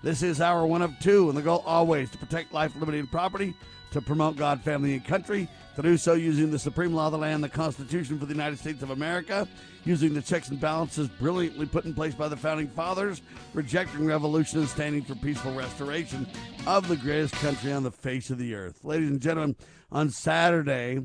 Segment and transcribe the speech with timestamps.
[0.00, 3.10] This is our one of two, and the goal always to protect life, liberty, and
[3.10, 3.54] property,
[3.90, 7.18] to promote God, family, and country, to do so using the supreme law of the
[7.18, 9.48] land, the Constitution for the United States of America,
[9.84, 13.22] using the checks and balances brilliantly put in place by the founding fathers,
[13.54, 16.28] rejecting revolution and standing for peaceful restoration
[16.66, 18.84] of the greatest country on the face of the earth.
[18.84, 19.56] Ladies and gentlemen,
[19.90, 21.00] on Saturday,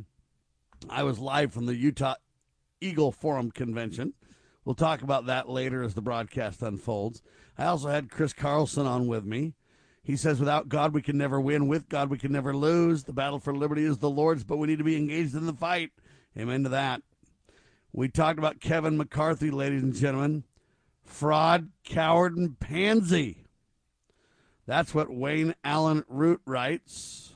[0.88, 2.16] I was live from the Utah
[2.80, 4.14] Eagle Forum Convention.
[4.66, 7.22] We'll talk about that later as the broadcast unfolds.
[7.58, 9.54] I also had Chris Carlson on with me.
[10.04, 11.68] He says, without God, we can never win.
[11.68, 13.04] With God, we can never lose.
[13.04, 15.54] The battle for liberty is the Lord's, but we need to be engaged in the
[15.54, 15.92] fight.
[16.38, 17.02] Amen to that.
[17.94, 20.44] We talked about Kevin McCarthy, ladies and gentlemen.
[21.06, 23.46] Fraud, coward, and pansy.
[24.66, 27.34] That's what Wayne Allyn Root writes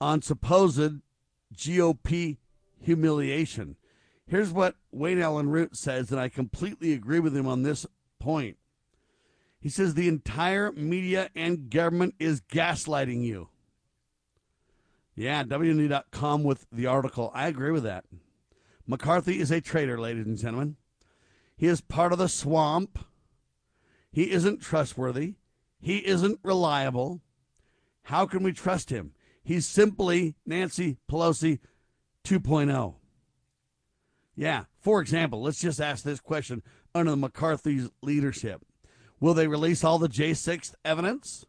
[0.00, 1.00] on supposed
[1.54, 2.36] GOP
[2.80, 3.76] humiliation.
[4.26, 7.86] Here's what Wayne Allyn Root says, and I completely agree with him on this
[8.18, 8.56] point.
[9.66, 13.48] He says the entire media and government is gaslighting you.
[15.16, 17.32] Yeah, WND.com with the article.
[17.34, 18.04] I agree with that.
[18.86, 20.76] McCarthy is a traitor, ladies and gentlemen.
[21.56, 23.00] He is part of the swamp.
[24.12, 25.34] He isn't trustworthy.
[25.80, 27.22] He isn't reliable.
[28.04, 29.14] How can we trust him?
[29.42, 31.58] He's simply Nancy Pelosi
[32.22, 32.94] 2.0.
[34.36, 36.62] Yeah, for example, let's just ask this question
[36.94, 38.64] under McCarthy's leadership.
[39.20, 41.44] Will they release all the J6 evidence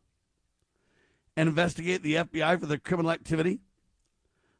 [1.36, 3.60] and investigate the FBI for their criminal activity?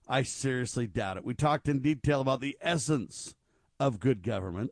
[0.08, 1.26] I seriously doubt it.
[1.26, 3.36] We talked in detail about the essence
[3.80, 4.72] of good government.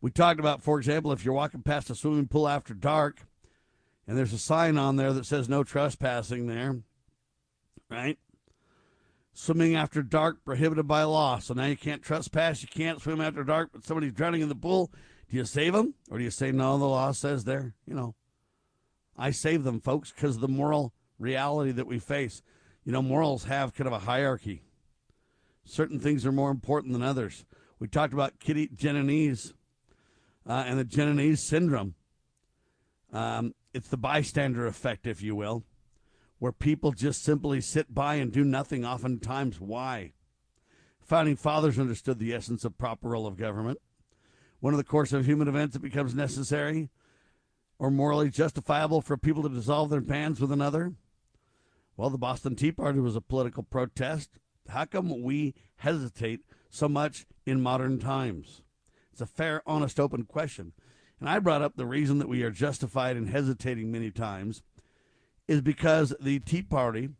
[0.00, 3.22] We talked about, for example, if you're walking past a swimming pool after dark
[4.06, 6.82] and there's a sign on there that says no trespassing there,
[7.90, 8.18] right?
[9.32, 11.38] Swimming after dark prohibited by law.
[11.38, 14.54] So now you can't trespass, you can't swim after dark, but somebody's drowning in the
[14.54, 14.90] pool.
[15.30, 15.94] Do you save them?
[16.10, 18.14] Or do you say, no, the law says there, you know,
[19.16, 22.42] I save them, folks, because the moral reality that we face.
[22.84, 24.62] You know, morals have kind of a hierarchy.
[25.64, 27.44] Certain things are more important than others.
[27.78, 29.52] We talked about Kitty Genovese
[30.48, 31.94] uh, and the Genovese syndrome.
[33.12, 35.64] Um, it's the bystander effect, if you will,
[36.38, 39.60] where people just simply sit by and do nothing, oftentimes.
[39.60, 40.12] Why?
[41.00, 43.78] Founding fathers understood the essence of proper role of government.
[44.66, 46.90] One of the course of human events, it becomes necessary
[47.78, 50.94] or morally justifiable for people to dissolve their bands with another.
[51.96, 54.28] Well, the Boston Tea Party was a political protest.
[54.68, 58.62] How come we hesitate so much in modern times?
[59.12, 60.72] It's a fair, honest, open question.
[61.20, 64.64] And I brought up the reason that we are justified in hesitating many times
[65.46, 67.10] is because the Tea Party,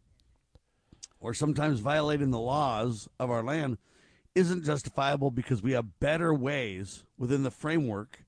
[1.20, 3.78] or sometimes violating the laws of our land,
[4.36, 8.24] isn't justifiable because we have better ways within the framework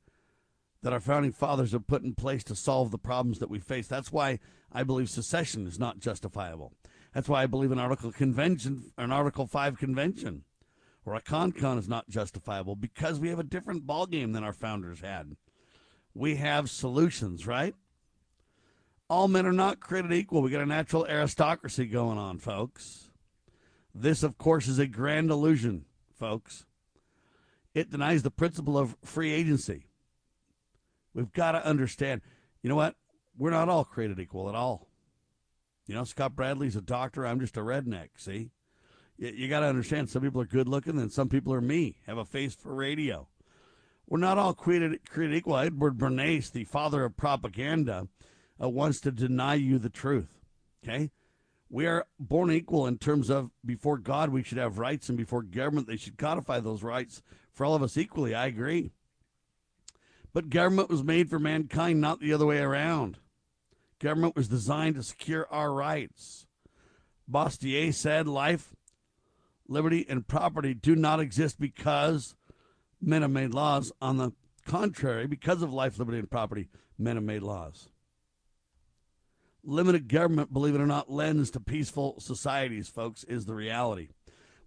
[0.83, 3.87] that our founding fathers have put in place to solve the problems that we face.
[3.87, 4.39] That's why
[4.73, 6.73] I believe secession is not justifiable.
[7.13, 10.45] That's why I believe an Article Convention, an Article Five Convention,
[11.05, 15.01] or a CONCON is not justifiable because we have a different ballgame than our founders
[15.01, 15.37] had.
[16.15, 17.75] We have solutions, right?
[19.11, 20.41] All men are not created equal.
[20.41, 23.11] We got a natural aristocracy going on, folks.
[23.95, 25.85] This, of course, is a grand illusion
[26.19, 26.67] folks.
[27.75, 29.87] It denies the principle of free agency.
[31.15, 32.23] We've got to understand,
[32.63, 32.97] you know what?
[33.37, 34.89] We're not all created equal at all.
[35.87, 37.27] You know, Scott Bradley's a doctor.
[37.27, 38.51] I'm just a redneck, see?
[39.17, 41.97] You, you got to understand some people are good looking and some people are me,
[42.07, 43.29] have a face for radio.
[44.07, 45.59] We're not all created, created equal.
[45.59, 48.09] Edward Bernays, the father of propaganda,
[48.63, 50.39] uh, wants to deny you the truth.
[50.83, 51.11] Okay?
[51.71, 55.43] We are born equal in terms of before God we should have rights, and before
[55.43, 57.23] government they should codify those rights
[57.53, 58.35] for all of us equally.
[58.35, 58.91] I agree.
[60.33, 63.19] But government was made for mankind, not the other way around.
[63.99, 66.47] Government was designed to secure our rights.
[67.31, 68.75] Bastiat said life,
[69.67, 72.35] liberty, and property do not exist because
[73.01, 73.93] men have made laws.
[74.01, 74.33] On the
[74.67, 76.69] contrary, because of life, liberty, and property,
[76.99, 77.89] men have made laws
[79.69, 84.09] limited government, believe it or not, lends to peaceful societies, folks, is the reality.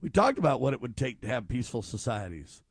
[0.02, 2.62] We talked about what it would take to have peaceful societies.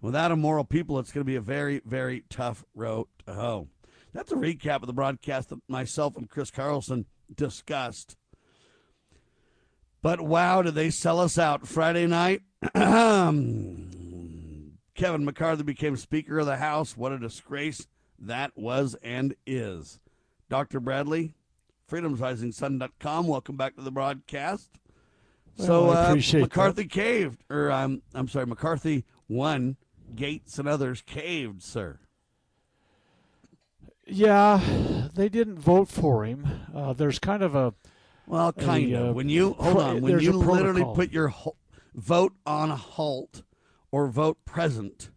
[0.00, 3.68] Without immoral people, it's going to be a very, very tough road to hoe.
[4.12, 8.16] That's a recap of the broadcast that myself and Chris Carlson discussed.
[10.02, 12.42] But wow, did they sell us out Friday night?
[12.74, 13.90] Kevin
[15.24, 16.96] McCarthy became Speaker of the House.
[16.96, 17.86] What a disgrace
[18.18, 20.00] that was and is.
[20.48, 20.80] Dr.
[20.80, 21.34] Bradley,
[21.90, 23.26] freedomsrisingsun.com.
[23.26, 24.70] Welcome back to the broadcast.
[25.56, 29.76] So Well, uh, McCarthy caved, or um, I'm sorry, McCarthy won.
[30.14, 31.98] Gaetz and others caved, sir.
[34.06, 34.60] Yeah,
[35.14, 36.46] they didn't vote for him.
[36.74, 37.74] Uh, there's kind of a
[38.26, 39.16] Well, kind A, uh, of.
[39.16, 41.56] When you hold on, when you literally put your ho-
[41.94, 43.42] vote on a halt
[43.90, 45.10] or vote present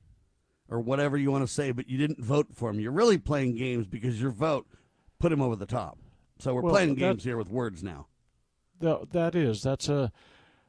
[0.67, 3.55] or whatever you want to say, but you didn't vote for him, you're really playing
[3.55, 4.65] games because your vote
[5.19, 5.99] put him over the top.
[6.39, 8.07] So we're Well, playing that- games here with words now.
[8.79, 10.11] that, that is that's a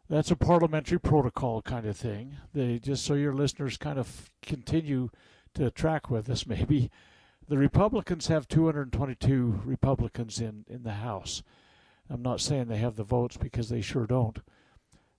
[0.08, 2.36] that's a parliamentary protocol kind of thing.
[2.52, 5.10] They just so your listeners kind of continue
[5.54, 6.46] to track with us.
[6.48, 6.90] Maybe
[7.48, 11.42] the Republicans have 222 Republicans in in the House.
[12.08, 14.38] I'm not saying they have the votes because they sure don't.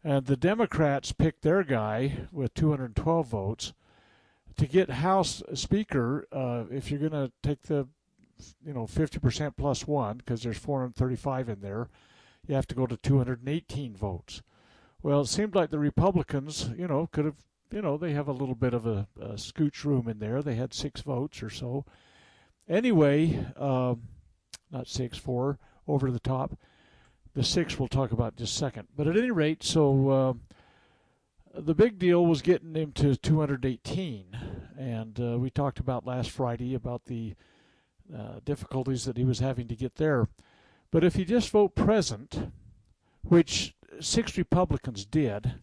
[0.03, 3.71] And the Democrats picked their guy with 212 votes
[4.57, 6.27] to get House Speaker.
[6.33, 7.87] Uh, if you're going to take the,
[8.65, 11.89] you know, 50% plus one, because there's 435 in there,
[12.47, 14.41] you have to go to 218 votes.
[15.03, 17.37] Well, it seemed like the Republicans, you know, could have,
[17.71, 20.41] you know, they have a little bit of a, a scooch room in there.
[20.41, 21.85] They had six votes or so.
[22.67, 24.03] Anyway, um,
[24.71, 26.57] not six, four over the top.
[27.33, 28.89] The six we'll talk about just a second.
[28.95, 30.33] But at any rate, so uh,
[31.53, 34.37] the big deal was getting him to 218,
[34.77, 37.35] and uh, we talked about last Friday about the
[38.15, 40.27] uh, difficulties that he was having to get there.
[40.91, 42.51] But if you just vote present,
[43.23, 45.53] which six Republicans did,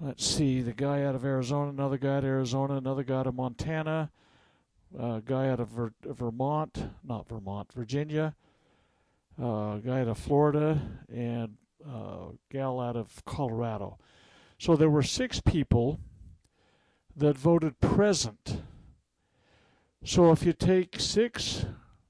[0.00, 3.26] let's see, the guy out of Arizona, another guy out of Arizona, another guy out
[3.26, 4.10] of Montana,
[4.98, 8.34] a guy out of Ver- Vermont, not Vermont, Virginia,
[9.40, 10.80] uh, a guy out of Florida,
[11.12, 11.56] and
[11.88, 13.98] a gal out of Colorado.
[14.58, 16.00] So there were six people
[17.16, 18.62] that voted present.
[20.04, 21.66] So if you take six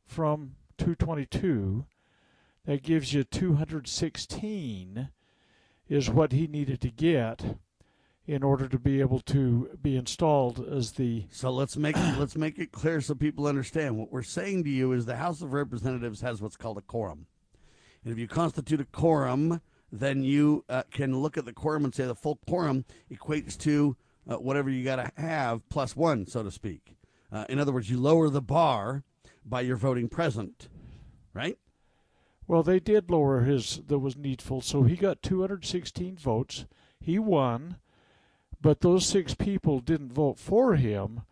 [0.07, 1.87] from 222,
[2.67, 5.09] that gives you 216
[5.89, 7.57] is what he needed to get
[8.27, 12.59] in order to be able to be installed as the So let's make let's make
[12.59, 13.97] it clear so people understand.
[13.97, 17.27] What we're saying to you is the House of Representatives has what's called a quorum,
[18.05, 21.95] and if you constitute a quorum, then you uh, can look at the quorum and
[21.95, 23.97] say the full quorum equates to
[24.29, 26.98] uh, whatever you got to have plus one, so to speak.
[27.31, 29.03] Uh, in other words, you lower the bar
[29.45, 30.69] by your voting present,
[31.35, 31.59] right?
[32.47, 36.65] Well, they did lower his that was needful, so he got 216 votes.
[37.01, 37.77] He won,
[38.61, 41.23] but those six people didn't vote for him.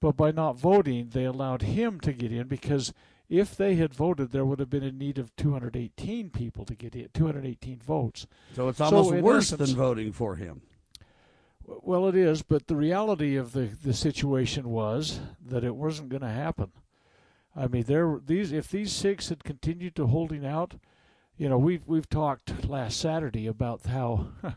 [0.00, 2.92] But by not voting, they allowed him to get in because
[3.28, 6.96] if they had voted, there would have been a need of 218 people to get
[6.96, 8.26] in, 218 votes.
[8.56, 10.62] So it's So almost in worse essence- than voting for him.
[11.66, 16.22] Well, it is, but the reality of the, the situation was that it wasn't going
[16.22, 16.72] to happen.
[17.54, 20.74] I mean, there these if these six had continued to holding out,
[21.36, 24.28] you know, we've we've talked last Saturday about how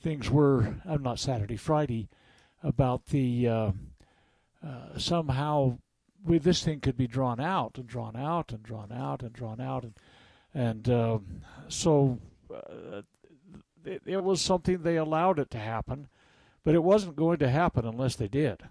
[0.00, 0.74] things were.
[0.84, 2.08] I'm not Saturday, Friday,
[2.62, 3.72] about the uh,
[4.66, 5.78] uh, somehow
[6.24, 9.60] we, this thing could be drawn out and drawn out and drawn out and drawn
[9.60, 9.94] out and
[10.54, 12.18] and um, so
[12.52, 13.02] uh,
[13.84, 16.08] it, it was something they allowed it to happen,
[16.64, 18.62] but it wasn't going to happen unless they did.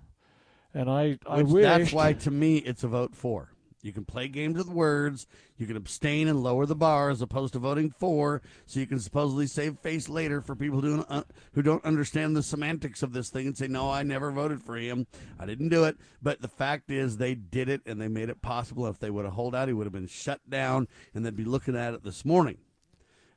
[0.74, 3.50] And I, I wish that's why, to me, it's a vote for.
[3.84, 5.28] You can play games with words.
[5.58, 9.00] You can abstain and lower the bar as opposed to voting for, so you can
[9.00, 13.12] supposedly save face later for people who don't, uh, who don't understand the semantics of
[13.12, 15.06] this thing and say, "No, I never voted for him.
[15.38, 18.42] I didn't do it." But the fact is, they did it and they made it
[18.42, 18.88] possible.
[18.88, 21.44] If they would have held out, he would have been shut down, and they'd be
[21.44, 22.58] looking at it this morning.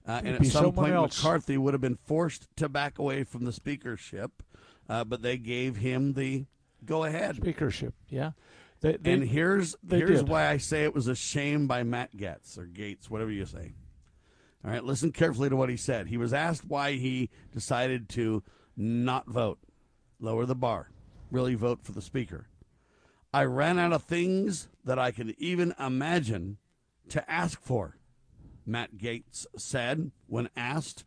[0.07, 1.21] Uh, and at some point, else.
[1.21, 4.31] McCarthy would have been forced to back away from the speakership,
[4.88, 6.47] uh, but they gave him the
[6.85, 7.37] go ahead.
[7.37, 7.95] speakership.
[8.09, 8.33] Yeah,
[8.81, 10.28] they, they, And here's here's did.
[10.28, 13.75] why I say it was a shame by Matt Getz or Gates, whatever you say.
[14.64, 16.09] All right, listen carefully to what he said.
[16.09, 18.43] He was asked why he decided to
[18.76, 19.59] not vote,
[20.19, 20.90] lower the bar,
[21.31, 22.49] really vote for the speaker.
[23.33, 26.57] I ran out of things that I could even imagine
[27.11, 27.97] to ask for,
[28.64, 31.05] Matt Gaetz said when asked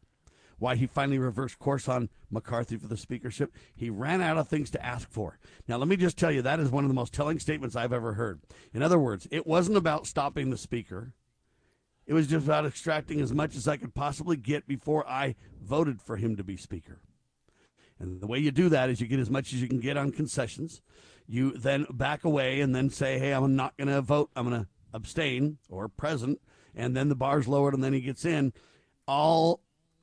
[0.60, 3.54] why he finally reversed course on McCarthy for the speakership.
[3.76, 5.40] He ran out of things to ask for.
[5.68, 7.94] Now, let me just tell you, that is one of the most telling statements I've
[7.94, 8.42] ever heard.
[8.74, 11.14] In other words, it wasn't about stopping the speaker,
[12.06, 16.02] it was just about extracting as much as I could possibly get before I voted
[16.02, 17.02] for him to be speaker.
[18.00, 19.96] And the way you do that is you get as much as you can get
[19.96, 20.82] on concessions.
[21.28, 24.32] You then back away and then say, hey, I'm not going to vote.
[24.36, 26.40] I'm going to abstain or present.
[26.74, 28.54] And then the bar's lowered and then he gets in.
[29.06, 29.62] All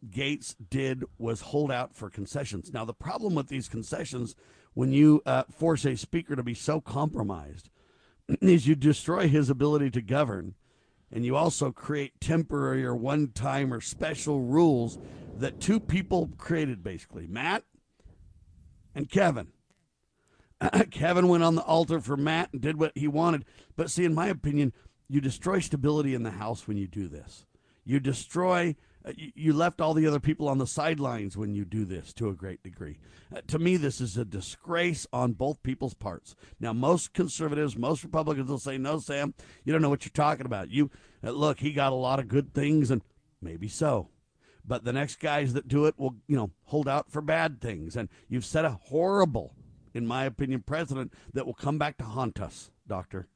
[0.09, 2.73] Gaetz did was hold out for concessions.
[2.73, 4.35] Now, the problem with these concessions,
[4.75, 7.71] when you uh, force a speaker to be so compromised,
[8.41, 10.55] is you destroy his ability to govern.
[11.13, 14.99] And you also create temporary or one time or special rules
[15.39, 17.63] that two people created, basically Matt
[18.95, 19.49] and Kevin.
[20.91, 23.45] Kevin went on the altar for Matt and did what he wanted.
[23.77, 24.73] But see, in my opinion,
[25.09, 27.47] you destroy stability in the House when you do this.
[27.85, 28.75] You destroy,
[29.15, 32.35] you left all the other people on the sidelines when you do this to a
[32.35, 32.99] great degree.
[33.35, 36.35] Uh, to me, this is a disgrace on both people's parts.
[36.61, 39.35] Now, most conservatives, most Republicans will say, no, Sam,
[39.65, 40.71] you don't know what you're talking about.
[40.71, 40.91] You,
[41.25, 43.03] uh, look, he got a lot of good things, and
[43.41, 44.09] maybe so
[44.69, 47.95] but the next guys that do it will, you know, hold out for bad things.
[47.95, 49.55] And you've set a horrible
[49.97, 53.29] in my opinion, president that will come back to haunt us, Doctor.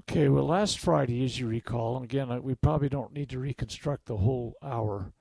[0.00, 4.06] Okay, well, last Friday, as you recall, and again, we probably don't need to reconstruct
[4.06, 5.12] the whole hour.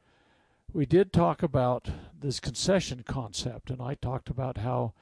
[0.74, 1.89] We did talk about
[2.20, 4.94] this concession concept, and I talked about how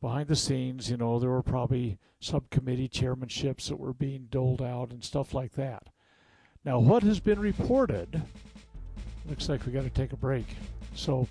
[0.00, 4.90] behind the scenes, you know, there were probably subcommittee chairmanships that were being doled out
[4.90, 5.88] and stuff like that.
[6.64, 8.22] Now, what has been reported
[9.28, 10.46] looks like we got to take a break.
[10.94, 11.28] So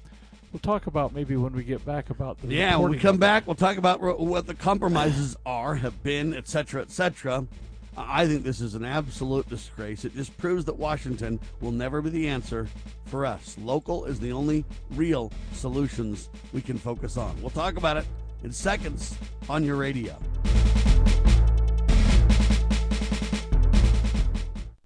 [0.52, 2.76] We'll talk about maybe when we get back about the yeah.
[2.76, 7.48] When we come back, we'll talk about what the compromises are, have been, etc., etc.
[7.98, 10.06] I think this is an absolute disgrace.
[10.06, 12.68] It just proves that Washington will never be the answer
[13.06, 13.58] for us.
[13.60, 17.40] Local is the only real solutions we can focus on.
[17.42, 18.06] We'll talk about it
[18.44, 19.18] in seconds
[19.50, 20.18] on your radio.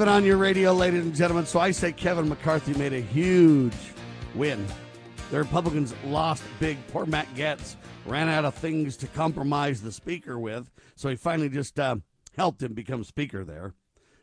[0.00, 1.44] And on your radio, ladies and gentlemen.
[1.44, 3.74] So I say Kevin McCarthy made a huge
[4.34, 4.64] win.
[5.30, 6.78] The Republicans lost big.
[6.88, 7.76] Poor Matt Gaetz
[8.06, 11.96] ran out of things to compromise the speaker with, so he finally just uh,
[12.36, 13.74] helped him become speaker there.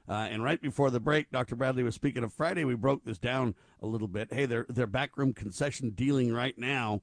[0.10, 1.56] Uh, and right before the break, Dr.
[1.56, 2.64] Bradley was speaking of Friday.
[2.64, 4.34] We broke this down a little bit.
[4.34, 7.02] Hey, they're they're backroom concession dealing right now,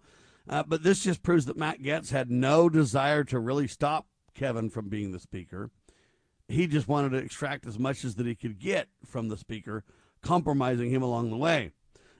[0.48, 4.68] uh, but this just proves that Matt Gaetz had no desire to really stop Kevin
[4.68, 5.70] from being the speaker
[6.48, 9.84] he just wanted to extract as much as that he could get from the speaker,
[10.22, 11.72] compromising him along the way.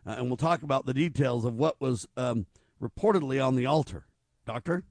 [0.07, 2.47] Uh, and we'll talk about the details of what was um,
[2.81, 4.07] reportedly on the altar.
[4.47, 4.85] Doctor?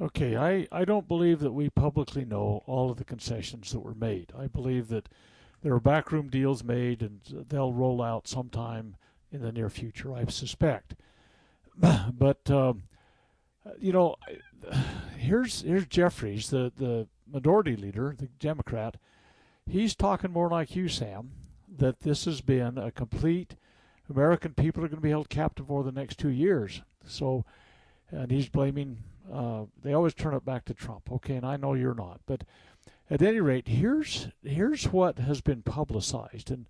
[0.00, 3.94] Okay, I, I don't believe that we publicly know all of the concessions that were
[3.94, 4.32] made.
[4.36, 5.08] I believe that
[5.62, 8.96] there are backroom deals made and they'll roll out sometime
[9.30, 10.96] in the near future, I suspect.
[11.78, 12.84] but um,
[13.78, 14.16] you know,
[15.18, 18.96] here's here's Jeffries, the the minority leader, the Democrat.
[19.66, 21.30] He's talking more like you, Sam,
[21.78, 23.56] that this has been a complete.
[24.10, 26.82] American people are going to be held captive over the next two years.
[27.06, 27.44] So,
[28.10, 28.98] and he's blaming.
[29.32, 31.10] Uh, they always turn it back to Trump.
[31.10, 32.44] Okay, and I know you're not, but
[33.10, 36.66] at any rate, here's here's what has been publicized, and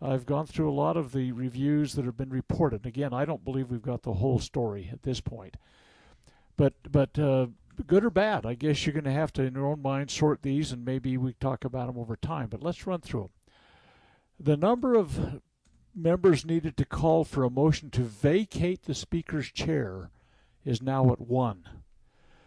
[0.00, 2.84] I've gone through a lot of the reviews that have been reported.
[2.84, 5.56] Again, I don't believe we've got the whole story at this point,
[6.56, 7.46] but but uh,
[7.84, 10.42] good or bad, I guess you're going to have to, in your own mind, sort
[10.42, 12.48] these, and maybe we talk about them over time.
[12.48, 13.30] But let's run through them.
[14.38, 15.40] The number of
[15.94, 20.10] members needed to call for a motion to vacate the speaker's chair
[20.64, 21.64] is now at one.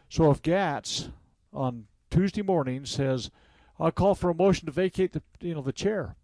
[0.07, 1.11] So if Gaetz
[1.51, 3.31] on Tuesday morning says,
[3.79, 6.15] "I'll call for a motion to vacate the you know the chair,"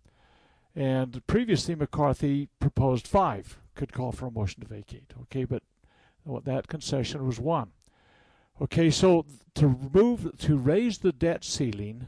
[0.76, 5.14] and previously McCarthy proposed five could call for a motion to vacate.
[5.24, 5.64] Okay, but
[6.44, 7.72] that concession was one.
[8.62, 12.08] Okay, so to remove to raise the debt ceiling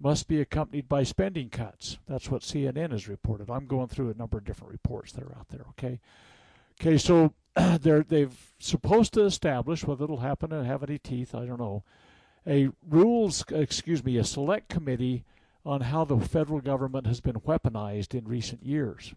[0.00, 1.98] must be accompanied by spending cuts.
[2.08, 3.50] That's what CNN has reported.
[3.50, 5.66] I'm going through a number of different reports that are out there.
[5.70, 6.00] Okay,
[6.80, 7.32] okay, so
[7.80, 11.34] they're they've supposed to establish whether it'll happen and have any teeth.
[11.34, 11.84] I don't know.
[12.46, 15.24] A rules, excuse me, a select committee
[15.64, 19.14] on how the federal government has been weaponized in recent years.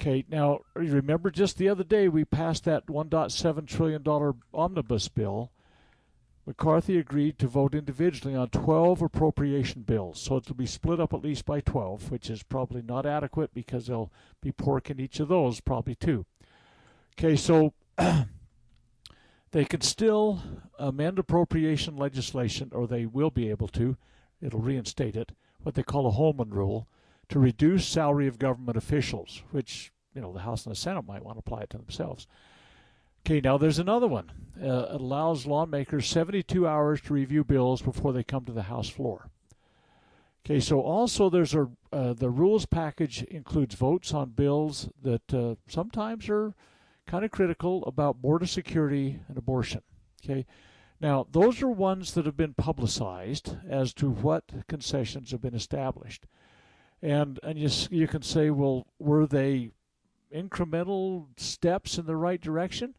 [0.00, 5.52] Okay, now remember just the other day we passed that 1.7 trillion dollar omnibus bill.
[6.46, 11.22] McCarthy agreed to vote individually on 12 appropriation bills, so it'll be split up at
[11.22, 15.28] least by 12, which is probably not adequate because there'll be pork in each of
[15.28, 16.24] those, probably two.
[17.18, 17.74] Okay, so
[19.50, 20.42] they can still
[20.78, 23.98] amend appropriation legislation, or they will be able to,
[24.40, 26.88] it'll reinstate it, what they call a Holman rule,
[27.28, 31.24] to reduce salary of government officials, which, you know, the House and the Senate might
[31.24, 32.26] want to apply it to themselves.
[33.26, 34.30] Okay, now there's another one.
[34.60, 38.88] Uh, it allows lawmakers 72 hours to review bills before they come to the House
[38.88, 39.30] floor.
[40.44, 45.54] Okay, so also there's a uh, the rules package includes votes on bills that uh,
[45.68, 46.54] sometimes are
[47.06, 49.82] kind of critical about border security and abortion.
[50.24, 50.46] Okay,
[51.00, 56.26] now those are ones that have been publicized as to what concessions have been established,
[57.02, 59.72] and and you you can say, well, were they
[60.34, 62.94] incremental steps in the right direction?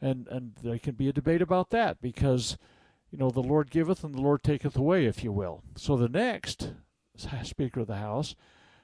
[0.00, 2.58] and and there can be a debate about that because
[3.10, 5.62] you know the Lord giveth and the Lord taketh away, if you will.
[5.76, 6.72] So the next
[7.44, 8.34] Speaker of the House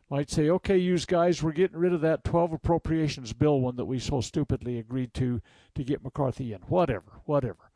[0.09, 3.85] might say, "Okay, you guys, we're getting rid of that 12 appropriations bill one that
[3.85, 5.41] we so stupidly agreed to
[5.75, 6.61] to get McCarthy in.
[6.63, 7.71] Whatever, whatever."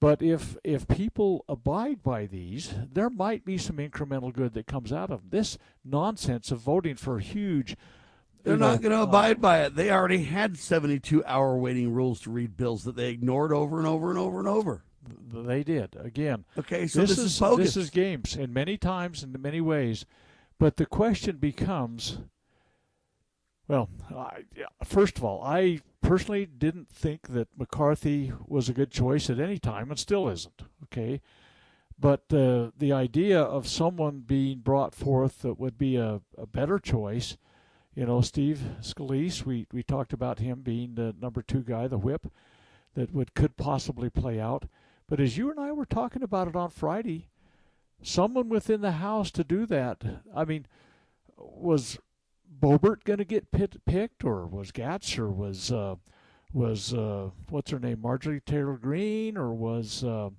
[0.00, 4.92] But if if people abide by these, there might be some incremental good that comes
[4.92, 5.30] out of them.
[5.30, 7.76] This nonsense of voting for huge
[8.44, 9.74] they're not going to abide by it.
[9.74, 13.86] They already had 72 hour waiting rules to read bills that they ignored over and
[13.86, 14.84] over and over and over.
[15.32, 15.96] They did.
[15.98, 16.44] Again.
[16.58, 20.06] Okay, so this, this is, is This is games, and many times, in many ways.
[20.58, 22.18] But the question becomes
[23.66, 24.44] well, I,
[24.84, 29.58] first of all, I personally didn't think that McCarthy was a good choice at any
[29.58, 30.62] time, and still isn't.
[30.84, 31.22] Okay,
[31.98, 36.78] but uh, the idea of someone being brought forth that would be a, a better
[36.78, 37.36] choice
[37.94, 41.98] you know, Steve Scalise, we, we talked about him being the number two guy, the
[41.98, 42.26] whip,
[42.94, 44.66] that would could possibly play out.
[45.08, 47.28] But as you and I were talking about it on Friday,
[48.02, 50.02] someone within the House to do that,
[50.34, 50.66] I mean,
[51.36, 51.98] was
[52.60, 55.96] Boebert going to get pit, picked, or was Gaetz, or was uh,
[56.52, 60.30] was uh, what's her name, Marjorie Taylor Greene, or was uh,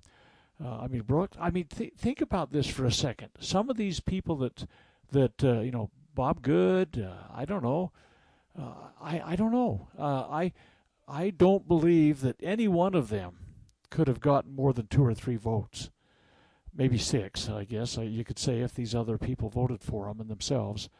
[0.62, 1.36] uh I mean Brooks?
[1.40, 3.28] I mean, th- think about this for a second.
[3.38, 4.66] Some of these people that
[5.12, 7.06] that uh, you know Bob Good.
[7.08, 7.92] Uh, I don't know.
[8.58, 9.86] Uh, I I don't know.
[9.96, 10.52] Uh, I
[11.06, 13.36] I don't believe that any one of them
[13.90, 15.90] could have gotten more than two or three votes.
[16.74, 17.96] Maybe six, I guess.
[17.96, 20.90] you could say if these other people voted for them and themselves.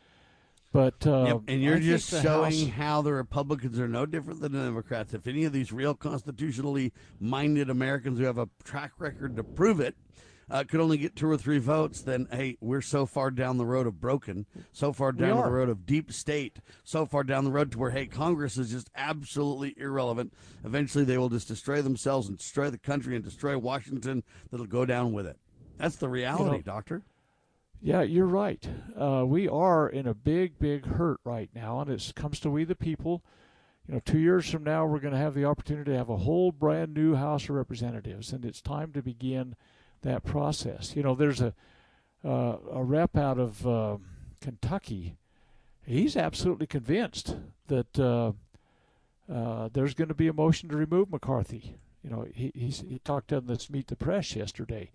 [0.73, 2.77] But uh, yep, and you're just showing House...
[2.77, 5.15] how the Republicans are no different than the Democrats.
[5.15, 9.81] If any of these real constitutionally minded Americans who have a track record to prove
[9.81, 9.97] it
[10.51, 13.67] uh, could only get two or three votes, then hey, we're so far down the
[13.67, 17.51] road of broken, so far down the road of deep state, so far down the
[17.51, 20.33] road to where hey, Congress is just absolutely irrelevant.
[20.65, 24.23] Eventually, they will just destroy themselves and destroy the country and destroy Washington.
[24.51, 25.39] That'll go down with it.
[25.79, 27.03] That's the reality, you know, Doctor.
[27.81, 28.67] Yeah, you're right.
[28.99, 32.65] Uh, we are in a big, big hurt right now, and it comes to we
[32.65, 33.23] the people.
[33.87, 36.17] You know, two years from now, we're going to have the opportunity to have a
[36.17, 39.55] whole brand new House of Representatives, and it's time to begin
[40.07, 40.95] that process.
[40.97, 41.55] You know, there's a
[42.25, 43.99] uh, a rep out of uh,
[44.41, 45.17] Kentucky.
[45.85, 47.37] He's absolutely convinced
[47.69, 48.33] that uh,
[49.33, 51.77] uh, there's going to be a motion to remove McCarthy.
[52.03, 54.91] You know, he he talked on this Meet the Press yesterday.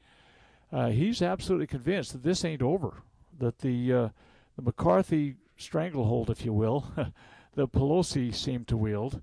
[0.72, 3.04] Uh, he's absolutely convinced that this ain't over.
[3.38, 4.10] That the uh,
[4.56, 6.92] the McCarthy stranglehold, if you will,
[7.56, 9.22] that Pelosi seemed to wield,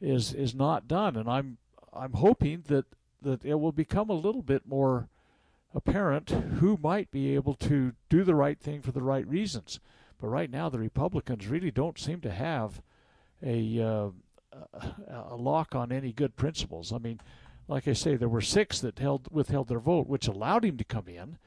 [0.00, 1.16] is is not done.
[1.16, 1.58] And I'm
[1.92, 2.86] I'm hoping that
[3.22, 5.08] that it will become a little bit more
[5.74, 9.80] apparent who might be able to do the right thing for the right reasons.
[10.20, 12.80] But right now, the Republicans really don't seem to have
[13.42, 14.08] a uh,
[15.08, 16.92] a lock on any good principles.
[16.92, 17.20] I mean,
[17.68, 20.84] like I say, there were six that held withheld their vote, which allowed him to
[20.84, 21.38] come in.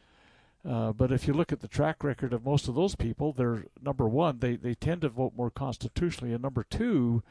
[0.70, 3.64] Uh, but if you look at the track record of most of those people, they're
[3.82, 7.24] number one, they, they tend to vote more constitutionally, and number two,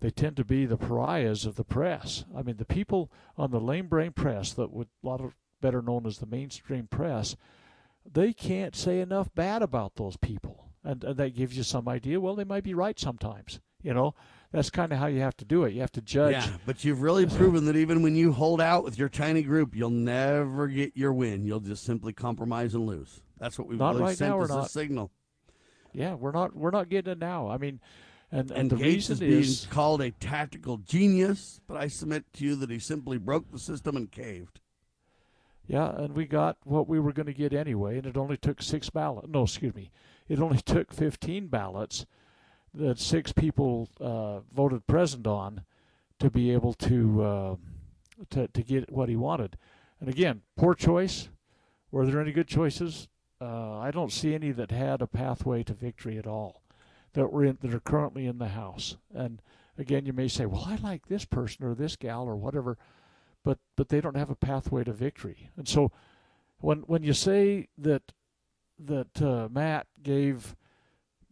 [0.00, 2.24] they tend to be the pariahs of the press.
[2.36, 5.82] I mean, the people on the lame brain press that would a lot of better
[5.82, 7.36] known as the mainstream press,
[8.10, 10.64] they can't say enough bad about those people.
[10.84, 12.20] And, and that gives you some idea.
[12.20, 13.60] Well, they might be right sometimes.
[13.82, 14.14] You know,
[14.50, 15.72] that's kind of how you have to do it.
[15.72, 16.32] You have to judge.
[16.32, 19.74] Yeah, but you've really proven that even when you hold out with your tiny group,
[19.76, 21.44] you'll never get your win.
[21.44, 23.22] You'll just simply compromise and lose.
[23.38, 25.12] That's what we've not really right sent now, as we're a signal.
[25.92, 27.48] Yeah, we're not we're not getting it now.
[27.48, 27.80] I mean,
[28.32, 31.88] and and, And, the Gaetz reason is being is called a tactical genius, but I
[31.88, 34.60] submit to you that he simply broke the system and caved.
[35.68, 38.62] Yeah, and we got what we were going to get anyway, and it only took
[38.62, 39.28] six ballots.
[39.28, 39.90] No, excuse me,
[40.26, 42.06] it only took 15 ballots
[42.72, 45.62] that six people uh, voted present on
[46.20, 47.56] to be able to, uh,
[48.30, 49.58] to to get what he wanted.
[50.00, 51.28] And again, poor choice.
[51.90, 53.08] Were there any good choices?
[53.40, 56.62] Uh, I don't see any that had a pathway to victory at all
[57.12, 58.96] that were in, that are currently in the House.
[59.14, 59.40] And
[59.76, 62.78] again, you may say, "Well, I like this person or this gal or whatever,"
[63.44, 65.50] but but they don't have a pathway to victory.
[65.56, 65.92] And so,
[66.60, 68.12] when when you say that
[68.78, 70.56] that uh, Matt gave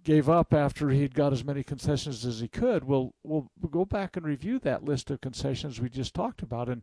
[0.03, 4.17] gave up after he'd got as many concessions as he could, well, we'll, go back
[4.17, 6.83] and review that list of concessions we just talked about, and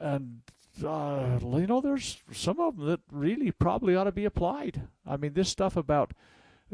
[0.00, 0.40] and
[0.84, 4.82] uh, you know, there's some of them that really probably ought to be applied.
[5.06, 6.12] I mean, this stuff about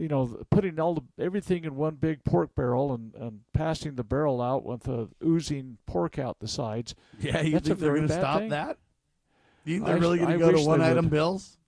[0.01, 4.05] you know putting all the, everything in one big pork barrel and, and passing the
[4.05, 6.95] barrel out with a oozing pork out the sides.
[7.21, 8.49] Yeah, you That's think they're going to stop thing.
[8.51, 8.79] that?
[9.65, 11.11] You think they're really going to go to one item would.
[11.11, 11.59] bills?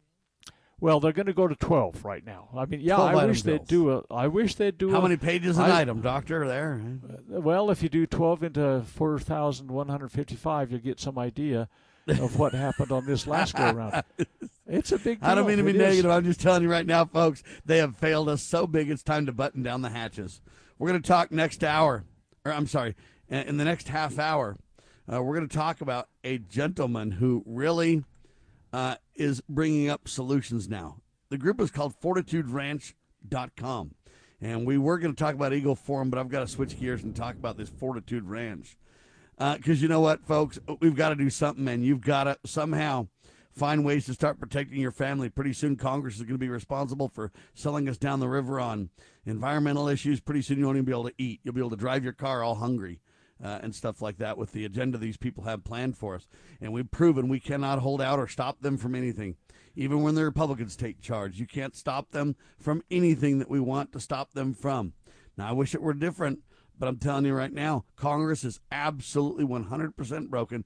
[0.80, 2.48] Well, they're going to go to twelve right now.
[2.56, 4.02] I mean, yeah, I wish they'd do a.
[4.10, 6.48] I wish they'd do How a, many pages an I- item, Doctor?
[6.48, 6.80] There.
[7.28, 11.68] Well, if you do 12 into 4,155, you'll get some idea
[12.08, 14.02] of what happened on this last go round.
[14.66, 15.28] It's a big deal.
[15.28, 15.82] I don't mean to be It is.
[15.82, 16.10] negative.
[16.10, 19.26] I'm just telling you right now, folks, they have failed us so big it's time
[19.26, 20.40] to button down the hatches.
[20.78, 22.04] We're going to talk next hour,
[22.46, 22.94] or I'm sorry,
[23.28, 24.56] in in the next half hour,
[25.12, 28.04] uh, we're going to talk about a gentleman who really
[28.72, 30.98] uh, is bringing up solutions now.
[31.28, 33.94] The group is called FortitudeRanch.com.
[34.40, 37.04] And we were going to talk about Eagle Forum, but I've got to switch gears
[37.04, 38.76] and talk about this Fortitude Ranch.
[39.42, 40.58] Because you know what, folks?
[40.80, 43.08] We've got to do something, and You've got to somehow
[43.52, 45.28] find ways to start protecting your family.
[45.28, 48.90] Pretty soon, Congress is going to be responsible for selling us down the river on
[49.26, 50.20] environmental issues.
[50.20, 51.40] Pretty soon, you won't even be able to eat.
[51.42, 53.00] You'll be able to drive your car all hungry
[53.42, 56.28] uh, and stuff like that with the agenda these people have planned for us.
[56.60, 59.36] And we've proven we cannot hold out or stop them from anything.
[59.74, 63.92] Even when the Republicans take charge, you can't stop them from anything that we want
[63.92, 64.92] to stop them from.
[65.36, 66.40] Now, I wish it were different,
[66.78, 70.64] but I'm telling you right now, Congress is absolutely 100% broken.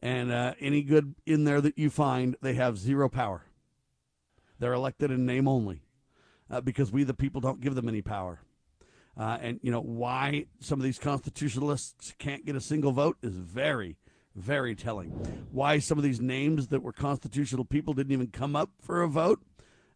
[0.00, 3.44] And uh, any good in there that you find, they have zero power.
[4.58, 5.82] They're elected in name only
[6.50, 8.40] uh, because we, the people, don't give them any power.
[9.16, 13.34] Uh, and, you know, why some of these constitutionalists can't get a single vote is
[13.34, 13.96] very,
[14.36, 15.10] very telling.
[15.50, 19.08] Why some of these names that were constitutional people didn't even come up for a
[19.08, 19.42] vote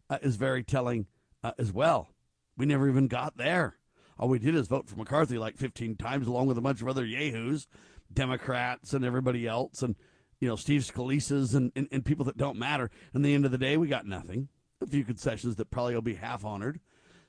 [0.09, 1.07] uh, is very telling
[1.43, 2.09] uh, as well.
[2.57, 3.77] We never even got there.
[4.19, 6.87] All we did is vote for McCarthy like 15 times, along with a bunch of
[6.87, 7.67] other yahoos,
[8.13, 9.95] Democrats and everybody else, and
[10.39, 12.91] you know Steve Scalise's and, and, and people that don't matter.
[13.13, 14.49] And the end of the day, we got nothing.
[14.81, 16.79] A few concessions that probably will be half honored,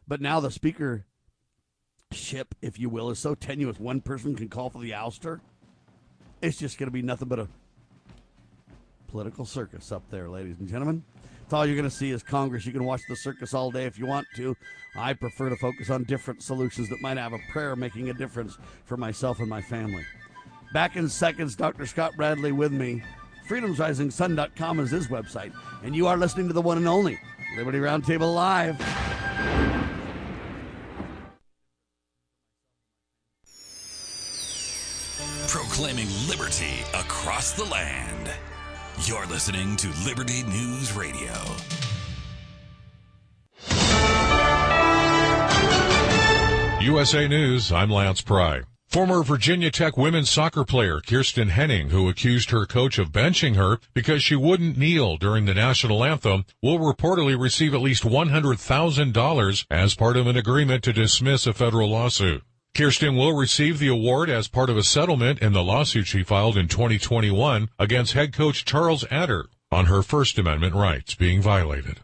[0.06, 1.06] but now the speaker
[2.10, 3.78] ship, if you will, is so tenuous.
[3.78, 5.40] One person can call for the ouster.
[6.42, 7.48] It's just going to be nothing but a
[9.08, 11.04] political circus up there, ladies and gentlemen.
[11.52, 12.66] All you're going to see is Congress.
[12.66, 14.56] You can watch the circus all day if you want to.
[14.96, 18.58] I prefer to focus on different solutions that might have a prayer making a difference
[18.84, 20.04] for myself and my family.
[20.72, 21.86] Back in seconds, Dr.
[21.86, 23.02] Scott Bradley with me.
[23.48, 25.52] FreedomsRisingSun.com is his website.
[25.84, 27.18] And you are listening to the one and only
[27.56, 28.78] Liberty Roundtable Live.
[35.48, 38.30] Proclaiming liberty across the land.
[39.02, 41.32] You're listening to Liberty News Radio.
[46.80, 48.62] USA News, I'm Lance Pry.
[48.88, 53.78] Former Virginia Tech women's soccer player Kiersten Hening, who accused her coach of benching her
[53.92, 59.94] because she wouldn't kneel during the national anthem, will reportedly receive at least $100,000 as
[59.96, 62.42] part of an agreement to dismiss a federal lawsuit.
[62.74, 66.58] Kiersten will receive the award as part of a settlement in the lawsuit she filed
[66.58, 72.00] in 2021 against head coach Charles Adair on her First Amendment rights being violated.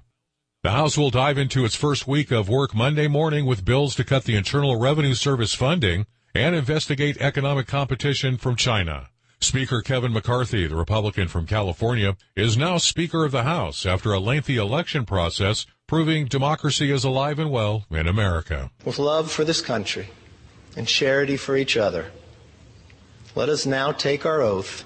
[0.63, 4.05] The House will dive into its first week of work Monday morning with bills to
[4.05, 6.07] cut the Internal Revenue Service funding
[6.37, 9.09] and investigate economic competition from China.
[9.41, 14.21] Speaker Kevin McCarthy, the Republican from California, is now Speaker of the House after a
[14.21, 18.71] lengthy election process proving democracy is alive and well in America.
[18.85, 20.11] With love for this country
[20.77, 22.07] and charity for each other,
[23.35, 24.85] let us now take our oath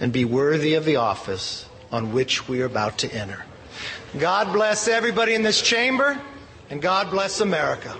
[0.00, 3.44] and be worthy of the office on which we are about to enter.
[4.18, 6.20] God bless everybody in this chamber,
[6.70, 7.94] and God bless America.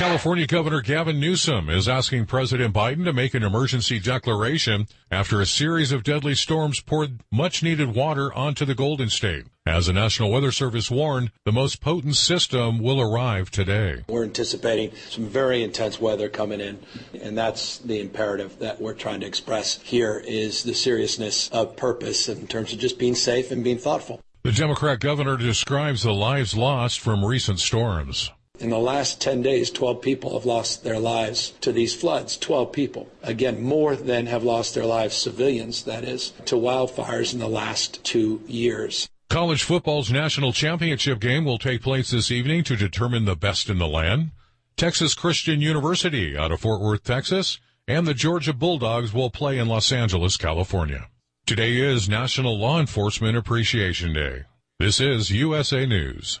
[0.00, 5.46] California Governor Gavin Newsom is asking President Biden to make an emergency declaration after a
[5.46, 9.44] series of deadly storms poured much needed water onto the Golden State.
[9.66, 14.02] As the National Weather Service warned, the most potent system will arrive today.
[14.08, 16.78] We're anticipating some very intense weather coming in,
[17.20, 22.26] and that's the imperative that we're trying to express here is the seriousness of purpose
[22.26, 24.22] in terms of just being safe and being thoughtful.
[24.44, 28.30] The Democrat governor describes the lives lost from recent storms.
[28.60, 32.36] In the last 10 days, 12 people have lost their lives to these floods.
[32.36, 33.08] 12 people.
[33.22, 38.04] Again, more than have lost their lives, civilians, that is, to wildfires in the last
[38.04, 39.08] two years.
[39.30, 43.78] College football's national championship game will take place this evening to determine the best in
[43.78, 44.32] the land.
[44.76, 49.68] Texas Christian University out of Fort Worth, Texas, and the Georgia Bulldogs will play in
[49.68, 51.08] Los Angeles, California.
[51.46, 54.42] Today is National Law Enforcement Appreciation Day.
[54.78, 56.40] This is USA News.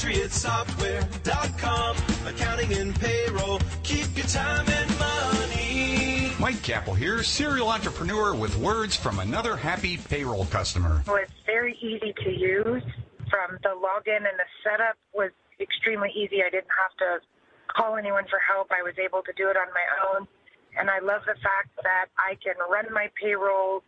[0.00, 1.96] PatriotSoftware.com.
[2.26, 3.60] Accounting and payroll.
[3.82, 6.32] Keep your time and money.
[6.40, 11.02] Mike Kappel here, serial entrepreneur with words from another happy payroll customer.
[11.06, 12.82] Well, it's very easy to use.
[13.28, 16.42] From the login and the setup was extremely easy.
[16.42, 17.20] I didn't have to
[17.68, 18.72] call anyone for help.
[18.72, 19.84] I was able to do it on my
[20.16, 20.26] own.
[20.78, 23.82] And I love the fact that I can run my payroll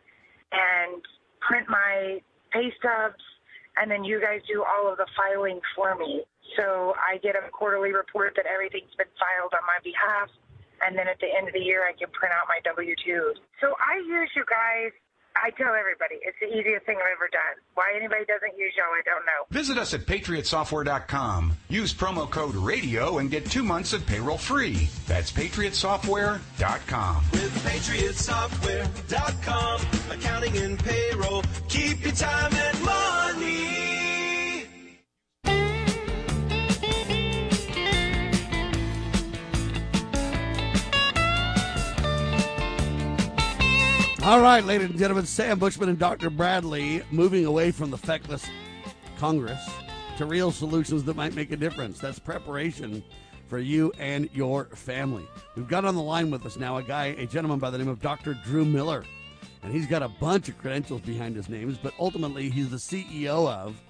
[0.53, 1.01] and
[1.41, 2.21] print my
[2.53, 3.25] pay stubs
[3.83, 6.23] and then you guys do all of the filing for me.
[6.57, 10.31] So I get a quarterly report that everything's been filed on my behalf,
[10.87, 13.43] and then at the end of the year, I can print out my W 2s.
[13.59, 14.95] So I use you guys.
[15.37, 17.57] I tell everybody it's the easiest thing I've ever done.
[17.75, 19.45] Why anybody doesn't use y'all, I don't know.
[19.51, 21.53] Visit us at patriotsoftware.com.
[21.69, 24.89] Use promo code RADIO and get two months of payroll free.
[25.07, 27.25] That's patriotsoftware.com.
[27.33, 34.02] With patriotsoftware.com, accounting and payroll, keep your time and money.
[44.25, 46.31] All right, ladies and gentlemen, Sam Bushman and Dr.
[46.31, 48.47] Bradley moving away from the feckless
[49.19, 49.69] Congress
[50.17, 51.99] to real solutions that might make a difference.
[51.99, 53.03] That's preparation
[53.49, 55.27] for you and your family.
[55.57, 57.89] We've got on the line with us now a guy, a gentleman by the name
[57.89, 58.35] of Dr.
[58.45, 59.03] Drew Miller.
[59.65, 63.51] And he's got a bunch of credentials behind his names, but ultimately he's the CEO
[63.51, 63.83] of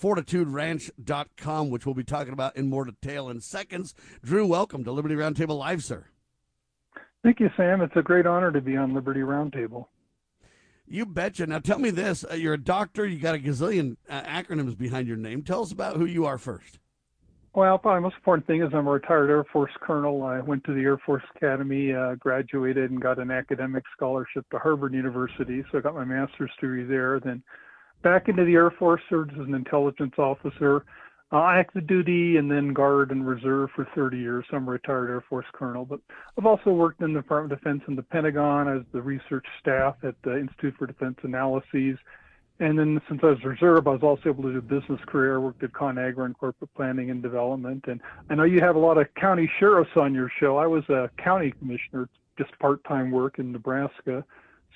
[0.00, 3.92] FortitudeRanch.com, which we'll be talking about in more detail in seconds.
[4.22, 6.04] Drew, welcome to Liberty Roundtable Live, sir.
[7.24, 7.80] Thank you, Sam.
[7.80, 9.86] It's a great honor to be on Liberty Roundtable.
[10.86, 11.46] You betcha.
[11.46, 13.06] Now, tell me this: uh, you're a doctor.
[13.06, 15.42] You got a gazillion uh, acronyms behind your name.
[15.42, 16.78] Tell us about who you are first.
[17.54, 20.22] Well, probably the most important thing is I'm a retired Air Force colonel.
[20.22, 24.58] I went to the Air Force Academy, uh, graduated, and got an academic scholarship to
[24.58, 25.64] Harvard University.
[25.72, 27.20] So I got my master's degree there.
[27.20, 27.42] Then
[28.02, 30.84] back into the Air Force, served as an intelligence officer
[31.34, 34.44] uh, active duty and then guard and reserve for 30 years.
[34.48, 35.98] So I'm a retired Air Force colonel, but
[36.38, 39.96] I've also worked in the Department of Defense and the Pentagon as the research staff
[40.04, 41.98] at the Institute for Defense Analyses.
[42.60, 45.34] And then since I was reserve, I was also able to do a business career.
[45.34, 47.86] I worked at ConAgra in corporate planning and development.
[47.88, 50.56] And I know you have a lot of county sheriffs on your show.
[50.56, 54.24] I was a county commissioner, just part-time work in Nebraska.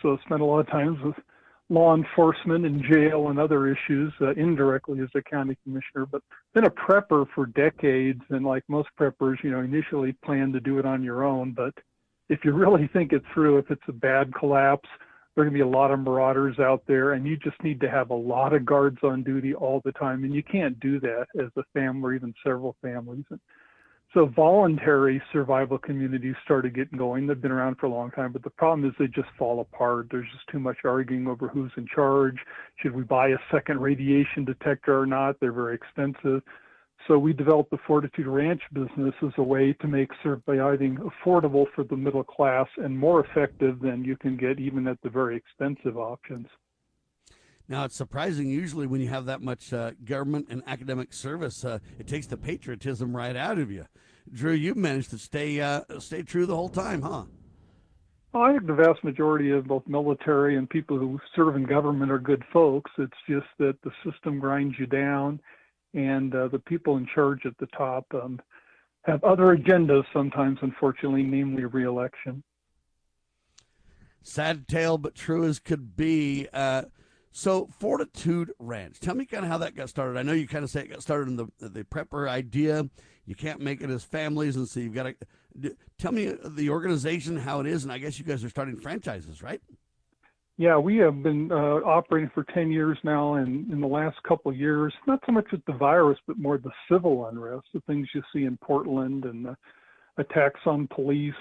[0.03, 1.15] So I spent a lot of times with
[1.71, 6.23] law enforcement and jail and other issues uh, indirectly as a county commissioner, but
[6.55, 8.23] been a prepper for decades.
[8.31, 11.53] And like most preppers, you know, initially plan to do it on your own.
[11.53, 11.75] But
[12.29, 14.89] if you really think it through, if it's a bad collapse,
[15.35, 17.81] there are going to be a lot of marauders out there, and you just need
[17.81, 20.25] to have a lot of guards on duty all the time.
[20.25, 23.25] And you can't do that as a family or even several families.
[23.31, 23.39] And
[24.15, 27.27] so voluntary survival communities started getting going.
[27.27, 30.09] They've been around for a long time, but the problem is they just fall apart.
[30.11, 32.37] There's just too much arguing over who's in charge.
[32.77, 35.39] Should we buy a second radiation detector or not?
[35.41, 36.43] They're very expensive.
[37.07, 41.85] So we developed the Fortitude Ranch business as a way to make surviving affordable for
[41.85, 45.97] the middle class and more effective than you can get even at the very expensive
[45.97, 46.47] options.
[47.69, 48.49] Now it's surprising.
[48.49, 52.39] Usually, when you have that much uh, government and academic service, uh, it takes the
[52.39, 53.85] patriotism right out of you.
[54.33, 57.25] Drew, you've managed to stay uh, stay true the whole time, huh?
[58.33, 62.11] Well, I think the vast majority of both military and people who serve in government
[62.11, 62.91] are good folks.
[62.99, 65.41] It's just that the system grinds you down,
[65.95, 68.41] and uh, the people in charge at the top um,
[69.03, 72.43] have other agendas sometimes, unfortunately, namely reelection.
[74.23, 76.49] Sad tale, but true as could be.
[76.53, 76.83] Uh,
[77.39, 80.19] so, Fortitude Ranch, tell me kind of how that got started.
[80.19, 82.91] I know you kind of say it got started in the the prepper idea.
[83.27, 85.15] You can't make it as families, and so you've got
[85.63, 88.81] to tell me the organization, how it is, and I guess you guys are starting
[88.81, 89.61] franchises, right?
[90.57, 94.51] Yeah, we have been uh, operating for 10 years now, and in the last couple
[94.51, 98.09] of years, not so much with the virus, but more the civil unrest, the things
[98.17, 99.57] you see in Portland and the
[100.17, 101.33] attacks on police.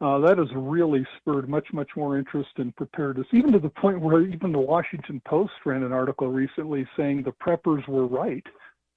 [0.00, 4.00] Uh, that has really spurred much, much more interest in preparedness, even to the point
[4.00, 8.46] where even the Washington Post ran an article recently saying the preppers were right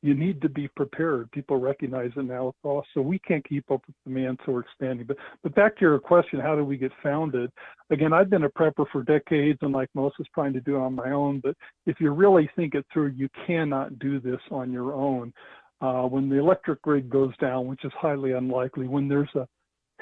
[0.04, 1.32] you need to be prepared.
[1.32, 2.54] People recognize it now.
[2.62, 5.08] So we can't keep up with demand, so we're expanding.
[5.08, 7.50] But but back to your question, how did we get founded?
[7.90, 10.82] Again, I've been a prepper for decades, and like most, is trying to do it
[10.82, 11.40] on my own.
[11.40, 15.34] But if you really think it through, you cannot do this on your own.
[15.80, 19.48] Uh, when the electric grid goes down, which is highly unlikely, when there's a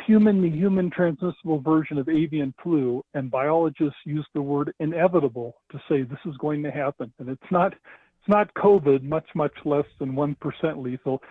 [0.05, 6.19] human-to-human transmissible version of avian flu, and biologists use the word inevitable to say this
[6.25, 10.35] is going to happen, and it's not it's not COVID, much, much less than 1%
[10.83, 11.23] lethal,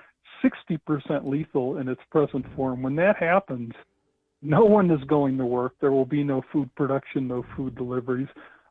[0.43, 2.83] 60% lethal in its present form.
[2.83, 3.73] When that happens,
[4.43, 5.75] no one is going to work.
[5.81, 8.27] There will be no food production, no food deliveries.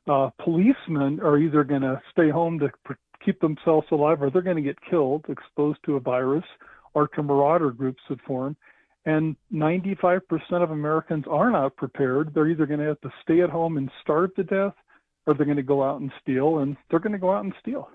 [0.05, 4.41] Uh, policemen are either going to stay home to pr- keep themselves alive or they're
[4.41, 6.45] going to get killed, exposed to a virus,
[6.93, 8.57] or to marauder groups that form.
[9.05, 12.33] And 95% of Americans are not prepared.
[12.33, 14.73] They're either going to have to stay at home and starve to death,
[15.25, 17.53] or they're going to go out and steal, and they're going to go out and
[17.61, 17.89] steal.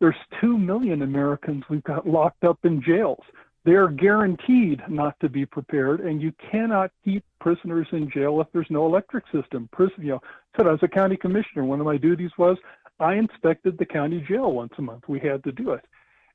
[0.00, 3.22] There's 2 million Americans we've got locked up in jails.
[3.64, 8.70] They're guaranteed not to be prepared, and you cannot keep prisoners in jail if there's
[8.70, 9.68] no electric system.
[9.72, 10.20] Prison, you know,
[10.56, 12.56] said as a county commissioner, one of my duties was
[13.00, 15.04] I inspected the county jail once a month.
[15.08, 15.84] We had to do it.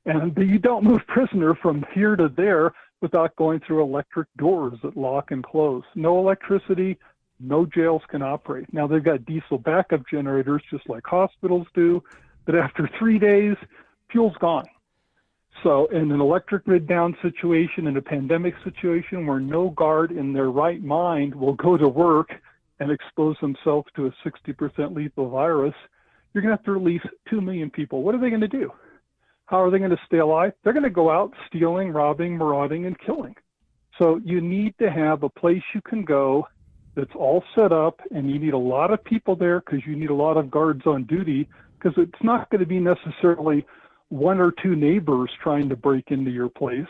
[0.04, 4.96] And you don't move prisoner from here to there without going through electric doors that
[4.96, 5.82] lock and close.
[5.94, 6.98] No electricity,
[7.40, 8.72] no jails can operate.
[8.72, 12.02] Now they've got diesel backup generators just like hospitals do.
[12.46, 13.56] But after three days,
[14.10, 14.64] fuel's gone.
[15.62, 20.32] So, in an electric grid down situation, in a pandemic situation where no guard in
[20.32, 22.30] their right mind will go to work
[22.80, 25.74] and expose themselves to a 60% lethal virus,
[26.32, 28.02] you're going to have to release 2 million people.
[28.02, 28.72] What are they going to do?
[29.52, 30.54] How are they going to stay alive?
[30.64, 33.36] They're going to go out stealing, robbing, marauding, and killing.
[33.98, 36.48] So, you need to have a place you can go
[36.94, 40.08] that's all set up, and you need a lot of people there because you need
[40.08, 43.66] a lot of guards on duty because it's not going to be necessarily
[44.08, 46.88] one or two neighbors trying to break into your place.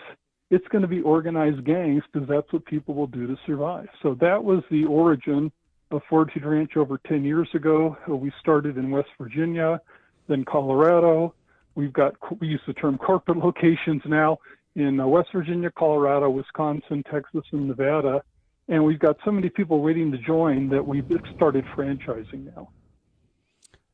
[0.52, 3.88] It's going to be organized gangs because that's what people will do to survive.
[4.04, 5.50] So that was the origin
[5.90, 7.96] of Fortitude Ranch over 10 years ago.
[8.06, 9.80] We started in West Virginia,
[10.28, 11.34] then Colorado.
[11.74, 14.38] We've got, we use the term corporate locations now
[14.74, 18.22] in uh, West Virginia, Colorado, Wisconsin, Texas, and Nevada.
[18.68, 21.04] And we've got so many people waiting to join that we've
[21.36, 22.70] started franchising now.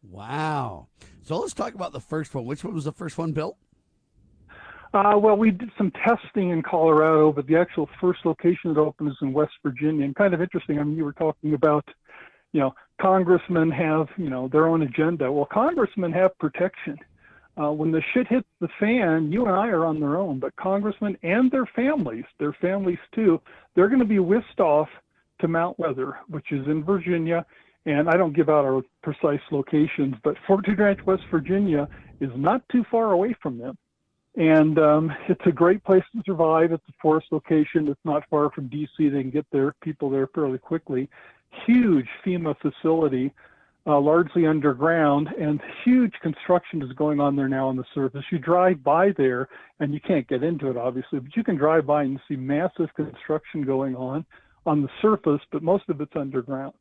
[0.03, 0.88] Wow.
[1.23, 2.45] So let's talk about the first one.
[2.45, 3.57] Which one was the first one built?
[4.95, 9.11] Uh, well, we did some testing in Colorado, but the actual first location that opened
[9.11, 10.05] is in West Virginia.
[10.05, 11.87] And kind of interesting, I mean, you were talking about,
[12.53, 15.31] you know, congressmen have, you know, their own agenda.
[15.31, 16.99] Well, congressmen have protection.
[17.59, 20.55] Uh, when the shit hits the fan, you and I are on their own, but
[20.57, 23.40] congressmen and their families, their families too,
[23.75, 24.88] they're going to be whisked off
[25.40, 27.44] to Mount Weather, which is in Virginia,
[27.85, 31.88] and I don't give out our precise locations, but Fortitude Ranch, West Virginia
[32.21, 33.77] is not too far away from them.
[34.37, 36.71] And um, it's a great place to survive.
[36.71, 37.88] It's a forest location.
[37.88, 38.88] It's not far from DC.
[38.98, 41.09] They can get their people there fairly quickly.
[41.67, 43.33] Huge FEMA facility,
[43.89, 48.23] uh, largely underground, and huge construction is going on there now on the surface.
[48.31, 49.49] You drive by there,
[49.81, 52.93] and you can't get into it, obviously, but you can drive by and see massive
[52.95, 54.27] construction going on
[54.67, 56.75] on the surface, but most of it's underground.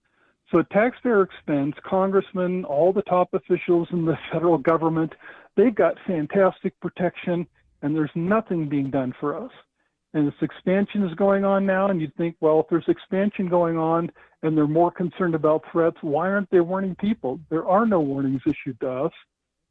[0.52, 5.14] So at taxpayer expense, congressmen, all the top officials in the federal government,
[5.56, 7.48] they've got fantastic protection,
[7.82, 9.52] and there's nothing being done for us.
[10.18, 13.78] And this expansion is going on now, and you'd think, well, if there's expansion going
[13.78, 14.12] on
[14.42, 17.40] and they're more concerned about threats, why aren't they warning people?
[17.52, 19.12] There are no warnings issued to us.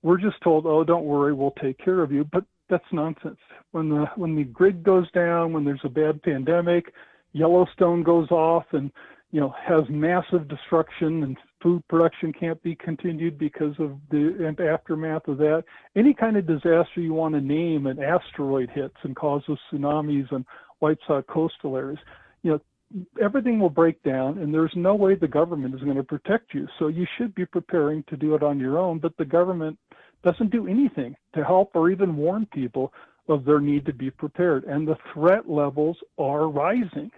[0.05, 2.29] We're just told, oh, don't worry, we'll take care of you.
[2.31, 3.41] But that's nonsense.
[3.73, 6.93] When the when the grid goes down, when there's a bad pandemic,
[7.33, 8.93] Yellowstone goes off and
[9.33, 15.27] you know has massive destruction and food production can't be continued because of the aftermath
[15.29, 15.65] of that.
[15.95, 20.45] Any kind of disaster you want to name, an asteroid hits and causes tsunamis and
[20.81, 21.99] wipes out coastal areas.
[22.43, 22.61] You know,
[23.21, 26.69] everything will break down and there's no way the government is going to protect you.
[26.79, 29.79] So you should be preparing to do it on your own, but the government
[30.23, 32.93] doesn't do anything to help or even warn people
[33.29, 34.65] of their need to be prepared.
[34.65, 37.11] And the threat levels are rising.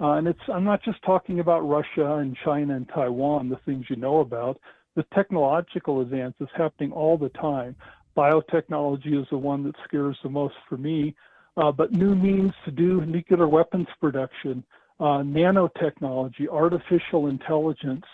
[0.00, 3.86] Uh, and it's I'm not just talking about Russia and China and Taiwan, the things
[3.88, 4.60] you know about.
[4.94, 7.76] The technological advance is happening all the time.
[8.16, 11.14] Biotechnology is the one that scares the most for me.
[11.56, 14.62] Uh, but new means to do nuclear weapons production,
[15.00, 18.04] uh, nanotechnology, artificial intelligence,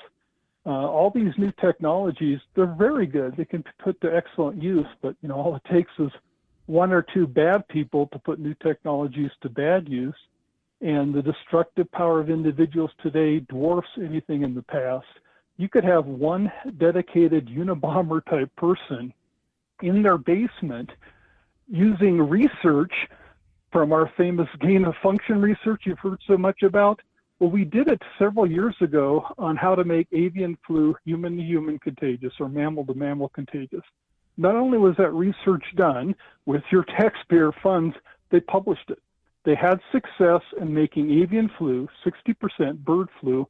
[0.67, 3.37] uh, all these new technologies, they're very good.
[3.37, 6.11] They can be put to excellent use, but you know, all it takes is
[6.67, 10.15] one or two bad people to put new technologies to bad use.
[10.81, 15.07] And the destructive power of individuals today dwarfs anything in the past.
[15.57, 19.13] You could have one dedicated Unabomber type person
[19.83, 20.91] in their basement
[21.69, 22.93] using research
[23.73, 27.01] from our famous gain of function research you've heard so much about.
[27.39, 31.43] Well, we did it several years ago on how to make avian flu human to
[31.43, 33.83] human contagious or mammal to mammal contagious.
[34.37, 36.15] Not only was that research done
[36.47, 37.97] with your taxpayer funds,
[38.31, 39.03] they published it.
[39.45, 43.47] They had success in making avian flu, 60% bird flu,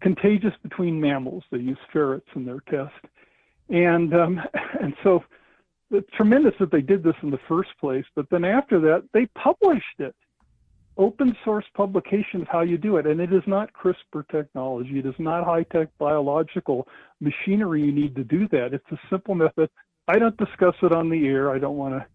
[0.00, 1.44] contagious between mammals.
[1.50, 2.94] They used ferrets in their test.
[3.68, 4.40] And, um,
[4.80, 5.24] and so
[5.90, 8.04] it's tremendous that they did this in the first place.
[8.14, 10.14] But then after that, they published it.
[10.98, 13.06] Open source publication of how you do it.
[13.06, 14.98] And it is not CRISPR technology.
[14.98, 16.88] It is not high tech biological
[17.20, 18.72] machinery you need to do that.
[18.72, 19.68] It's a simple method.
[20.08, 21.50] I don't discuss it on the air.
[21.50, 22.06] I don't want to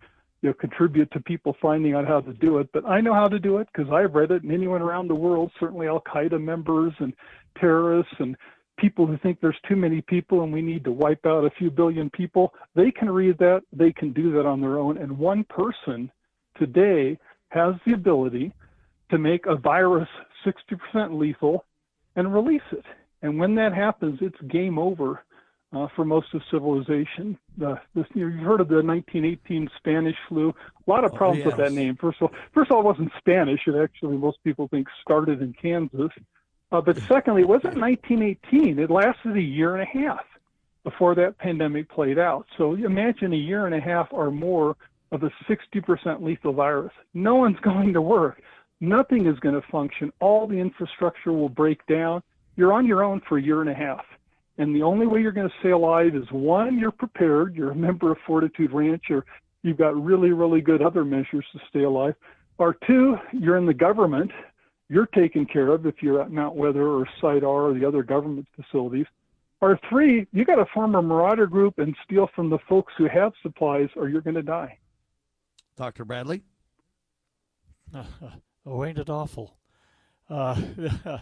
[0.41, 3.27] you know, contribute to people finding out how to do it, but I know how
[3.27, 6.41] to do it because I've read it, and anyone around the world, certainly Al Qaeda
[6.41, 7.13] members and
[7.59, 8.35] terrorists and
[8.77, 11.69] people who think there's too many people and we need to wipe out a few
[11.69, 14.97] billion people, they can read that, they can do that on their own.
[14.97, 16.11] And one person
[16.57, 17.19] today
[17.49, 18.51] has the ability
[19.11, 20.09] to make a virus
[20.43, 21.65] 60% lethal
[22.15, 22.85] and release it.
[23.21, 25.23] And when that happens, it's game over
[25.73, 27.37] uh, for most of civilization.
[27.63, 30.49] Uh, this, you have heard of the 1918 Spanish flu.
[30.49, 31.95] A lot of Oh, problems with that name.
[31.95, 33.61] First of all, first of all, it wasn't Spanish.
[33.67, 36.11] It actually most people think started in Kansas.
[36.71, 38.79] Uh, but secondly, it wasn't 1918.
[38.79, 40.25] It lasted a year and a half
[40.83, 42.47] before that pandemic played out.
[42.57, 44.75] So imagine a year and a half or more
[45.11, 46.93] of a 60% lethal virus.
[47.13, 48.41] No one's going to work.
[48.79, 50.11] Nothing is going to function.
[50.19, 52.23] All the infrastructure will break down.
[52.55, 54.03] You're on your own for a year and a half.
[54.61, 57.55] And the only way you're going to stay alive is one, you're prepared.
[57.55, 59.25] You're a member of Fortitude Ranch, or
[59.63, 62.13] you've got really, really good other measures to stay alive.
[62.59, 64.29] Or two, you're in the government.
[64.87, 68.03] You're taken care of if you're at Mount Weather or Site R or the other
[68.03, 69.07] government facilities.
[69.61, 73.07] Or three, you got to form a marauder group and steal from the folks who
[73.07, 74.77] have supplies, or you're going to die.
[75.75, 76.05] Dr.
[76.05, 76.43] Bradley?
[78.67, 79.57] oh, ain't it awful?
[80.29, 80.61] Uh,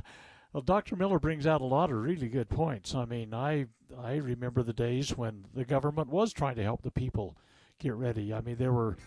[0.53, 0.95] well, Dr.
[0.95, 2.95] Miller brings out a lot of really good points.
[2.95, 3.65] I mean, I
[4.01, 7.35] I remember the days when the government was trying to help the people
[7.79, 8.33] get ready.
[8.33, 8.97] I mean, there were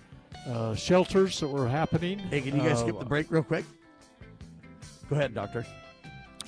[0.47, 2.19] uh, shelters that were happening.
[2.19, 3.65] Hey, can you guys Uh, skip the break real quick?
[5.09, 5.65] Go ahead, Doctor.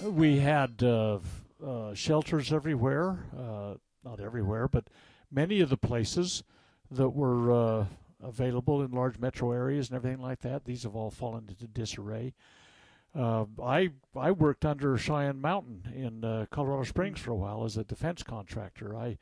[0.02, 1.18] we had uh,
[1.64, 3.74] uh, shelters everywhere, uh,
[4.04, 4.84] not everywhere, but
[5.30, 6.42] many of the places
[6.90, 7.84] that were uh,
[8.22, 10.64] available in large metro areas and everything like that.
[10.64, 12.32] These have all fallen into disarray.
[13.16, 17.76] Uh, I I worked under Cheyenne Mountain in uh, Colorado Springs for a while as
[17.76, 18.96] a defense contractor.
[18.96, 19.18] I, in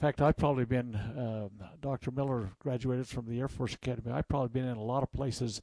[0.00, 0.94] fact, I've probably been.
[1.16, 2.10] Um Dr.
[2.10, 4.10] Miller graduated from the Air Force Academy.
[4.12, 5.60] I've probably been in a lot of places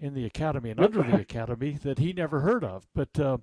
[0.00, 2.86] in the academy and under the academy that he never heard of.
[2.94, 3.38] But uh,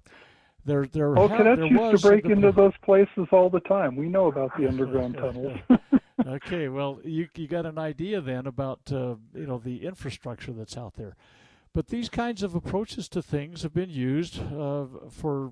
[0.65, 3.49] there, there, Oh, ha- cadets there used was to break the- into those places all
[3.49, 3.95] the time.
[3.95, 5.57] We know about the underground tunnels.
[6.27, 10.77] okay, well, you you got an idea then about uh, you know the infrastructure that's
[10.77, 11.15] out there,
[11.75, 15.51] but these kinds of approaches to things have been used uh, for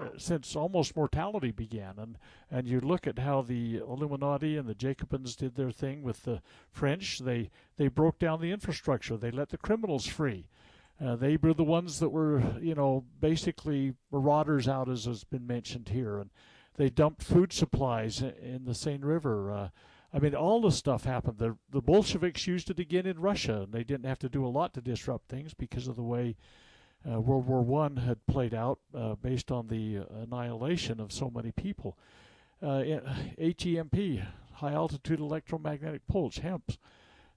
[0.00, 2.16] uh, since almost mortality began, and
[2.48, 6.40] and you look at how the Illuminati and the Jacobins did their thing with the
[6.70, 7.18] French.
[7.18, 9.16] They they broke down the infrastructure.
[9.16, 10.46] They let the criminals free.
[11.04, 15.46] Uh, they were the ones that were, you know, basically marauders out, as has been
[15.46, 16.30] mentioned here, and
[16.76, 19.70] they dumped food supplies in the Seine River.
[20.12, 21.38] Uh, I mean, all this stuff happened.
[21.38, 24.48] The the Bolsheviks used it again in Russia, and they didn't have to do a
[24.48, 26.36] lot to disrupt things because of the way
[27.10, 31.52] uh, World War One had played out, uh, based on the annihilation of so many
[31.52, 31.96] people.
[32.60, 32.82] Uh,
[33.38, 34.22] HEMP,
[34.54, 36.78] high altitude electromagnetic pulse, HEMPs.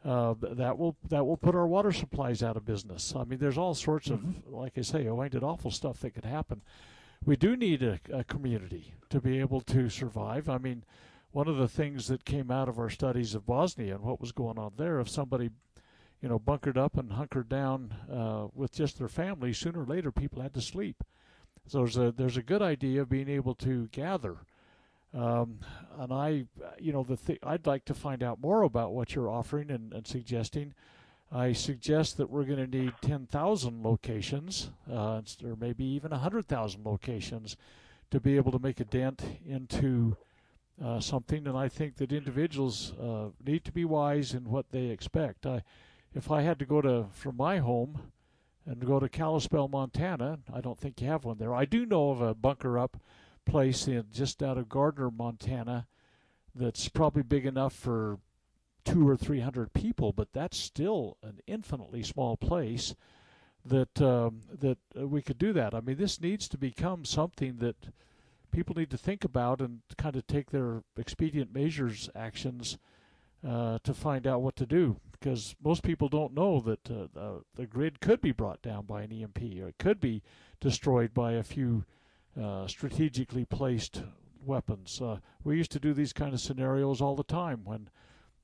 [0.04, 3.14] uh, that will that will put our water supplies out of business.
[3.16, 6.62] I mean, there's all sorts of, like I say, ointed awful stuff that could happen.
[7.24, 10.50] We do need a, a community to be able to survive.
[10.50, 10.84] I mean,
[11.32, 14.32] one of the things that came out of our studies of Bosnia and what was
[14.32, 15.50] going on there, if somebody,
[16.22, 20.12] you know, bunkered up and hunkered down uh, with just their family, sooner or later
[20.12, 21.04] people had to sleep.
[21.68, 24.38] So there's a there's a good idea of being able to gather.
[25.14, 25.60] Um,
[26.00, 26.46] and I,
[26.80, 29.94] you know, the th- I'd like to find out more about what you're offering and,
[29.94, 30.74] and suggesting.
[31.34, 37.56] I suggest that we're going to need 10,000 locations, uh, or maybe even 100,000 locations,
[38.10, 40.18] to be able to make a dent into
[40.84, 41.48] uh, something.
[41.48, 45.46] And I think that individuals uh, need to be wise in what they expect.
[45.46, 45.64] I,
[46.14, 48.12] if I had to go to from my home
[48.66, 51.54] and go to Kalispell, Montana, I don't think you have one there.
[51.54, 52.98] I do know of a bunker up
[53.46, 55.88] place in just out of Gardner, Montana,
[56.54, 58.20] that's probably big enough for
[58.84, 62.96] two or three hundred people, but that's still an infinitely small place.
[63.64, 65.76] That um, that uh, we could do that.
[65.76, 67.76] I mean, this needs to become something that
[68.52, 72.78] people need to think about and kind of take their expedient measures actions
[73.48, 77.42] uh, to find out what to do because most people don't know that uh, the,
[77.56, 80.22] the grid could be brought down by an EMP or it could be
[80.60, 81.86] destroyed by a few
[82.42, 84.04] uh, strategically placed
[84.44, 85.02] weapons.
[85.02, 87.90] Uh, we used to do these kind of scenarios all the time when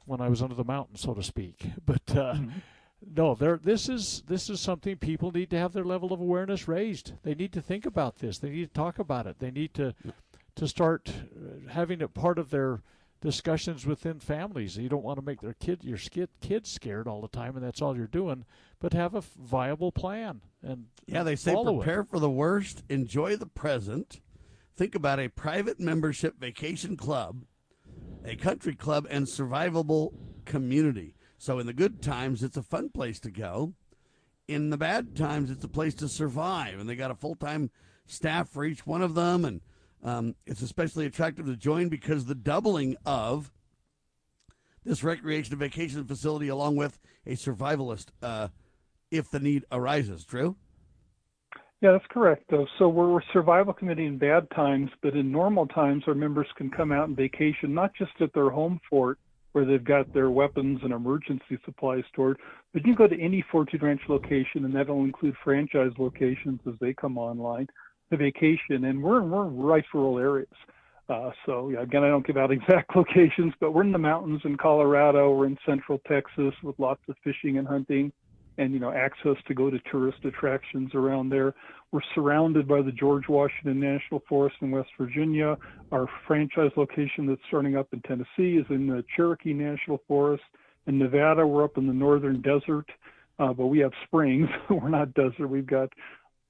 [0.05, 1.67] when I was under the mountain, so to speak.
[1.85, 2.49] But uh, Mm-hmm.
[3.05, 3.59] No, there.
[3.61, 7.13] This is this is something people need to have their level of awareness raised.
[7.23, 8.39] They need to think about this.
[8.39, 9.39] They need to talk about it.
[9.39, 9.93] They need to
[10.55, 12.81] to start uh, having it part of their
[13.21, 14.77] discussions within families.
[14.77, 17.63] You don't want to make their kid your skid, kids scared all the time, and
[17.65, 18.45] that's all you're doing.
[18.79, 22.09] But have a viable plan and Yeah, they say prepare it.
[22.09, 24.21] for the worst, enjoy the present.
[24.75, 27.45] Think about a private membership vacation club,
[28.23, 30.13] a country club, and survivable
[30.45, 31.15] community.
[31.37, 33.73] So, in the good times, it's a fun place to go.
[34.47, 36.79] In the bad times, it's a place to survive.
[36.79, 37.69] And they got a full time
[38.05, 39.45] staff for each one of them.
[39.45, 39.61] And
[40.03, 43.51] um, it's especially attractive to join because the doubling of
[44.83, 48.47] this recreation and vacation facility, along with a survivalist, uh,
[49.11, 50.23] if the need arises.
[50.23, 50.55] Drew?
[51.81, 52.45] Yeah, that's correct.
[52.49, 52.65] Though.
[52.79, 56.71] So we're a survival committee in bad times, but in normal times, our members can
[56.71, 59.19] come out and vacation, not just at their home fort
[59.57, 62.37] where they've got their weapons and emergency supplies stored,
[62.73, 66.75] but you can go to any Fortitude Ranch location, and that'll include franchise locations as
[66.79, 67.65] they come online
[68.11, 68.85] to vacation.
[68.85, 70.47] And we're we're rice rural areas.
[71.09, 74.41] Uh, so yeah, again, I don't give out exact locations, but we're in the mountains
[74.43, 75.33] in Colorado.
[75.33, 78.11] We're in central Texas with lots of fishing and hunting
[78.57, 81.53] and you know access to go to tourist attractions around there.
[81.91, 85.57] We're surrounded by the George Washington National Forest in West Virginia.
[85.91, 90.43] Our franchise location that's starting up in Tennessee is in the Cherokee National Forest.
[90.87, 92.85] In Nevada, we're up in the northern desert,
[93.39, 94.49] uh, but we have springs.
[94.69, 95.47] we're not desert.
[95.47, 95.89] We've got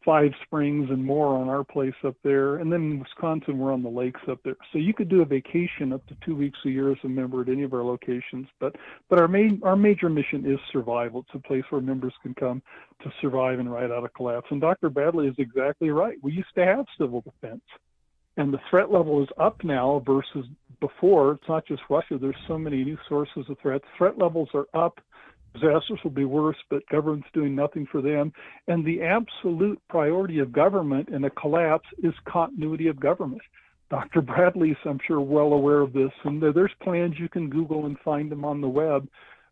[0.08, 2.55] five springs and more on our place up there.
[2.58, 4.55] And then in Wisconsin, we're on the lakes up there.
[4.72, 7.41] So you could do a vacation up to two weeks a year as a member
[7.41, 8.47] at any of our locations.
[8.62, 8.78] But
[9.10, 11.26] but our main our major mission is survival.
[11.28, 12.64] It's a place where members can come
[13.03, 14.47] to survive and ride out a collapse.
[14.49, 14.89] And Dr.
[14.89, 16.16] Bradley is exactly right.
[16.22, 17.64] We used to have civil defense.
[18.38, 20.45] And the threat level is up now versus
[20.80, 21.34] before.
[21.34, 22.18] It's not just Russia.
[22.18, 23.84] There's so many new sources of threats.
[23.97, 25.01] Threat levels are up
[25.60, 28.32] disasters will be worse, but government's doing nothing for them.
[28.68, 33.41] And the absolute priority of government in a collapse is continuity of government.
[33.89, 34.22] Dr.
[34.22, 38.30] Bradley's, I'm sure, well aware of this, and there's plans you can Google and find
[38.30, 39.08] them on the web.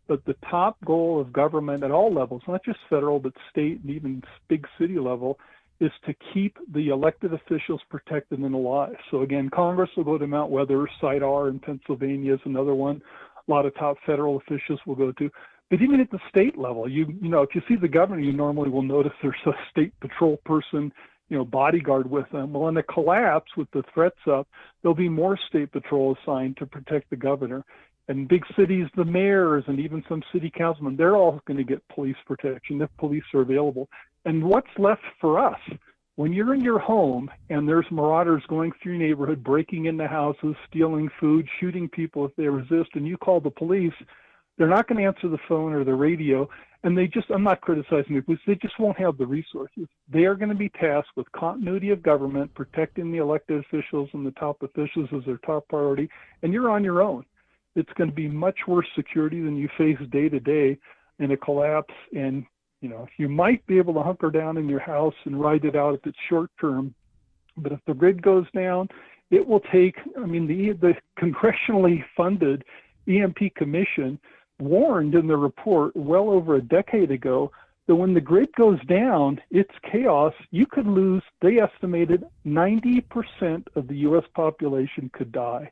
[0.08, 3.90] But the top goal of government at all levels, not just federal, but state and
[3.90, 5.38] even big city level,
[5.80, 8.94] is to keep the elected officials protected and alive.
[9.10, 13.02] So again, Congress will go to Mount Weather, Site R in Pennsylvania is another one.
[13.46, 15.30] A lot of top federal officials will go to.
[15.70, 18.32] But even at the state level, you you know, if you see the governor, you
[18.32, 20.92] normally will notice there's a state patrol person,
[21.28, 22.52] you know, bodyguard with them.
[22.52, 24.46] Well, in a collapse with the threats up,
[24.82, 27.64] there'll be more state patrol assigned to protect the governor.
[28.08, 31.86] And big cities, the mayors and even some city councilmen, they're all going to get
[31.88, 33.88] police protection if police are available.
[34.24, 35.58] And what's left for us?
[36.14, 40.54] When you're in your home and there's marauders going through your neighborhood, breaking into houses,
[40.68, 43.92] stealing food, shooting people if they resist, and you call the police,
[44.56, 46.48] they're not going to answer the phone or the radio.
[46.82, 49.86] And they just, I'm not criticizing the police, they just won't have the resources.
[50.08, 54.24] They are going to be tasked with continuity of government, protecting the elected officials and
[54.24, 56.08] the top officials as their top priority.
[56.42, 57.24] And you're on your own.
[57.74, 60.78] It's going to be much worse security than you face day to day
[61.18, 61.94] in a collapse.
[62.14, 62.44] And,
[62.80, 65.76] you know, you might be able to hunker down in your house and ride it
[65.76, 66.94] out if it's short term.
[67.56, 68.88] But if the grid goes down,
[69.30, 72.64] it will take, I mean, the, the congressionally funded
[73.08, 74.18] EMP commission
[74.58, 77.50] warned in the report well over a decade ago
[77.86, 80.32] that when the grid goes down, it's chaos.
[80.50, 83.02] You could lose, they estimated 90%
[83.76, 84.24] of the U.S.
[84.34, 85.70] population could die.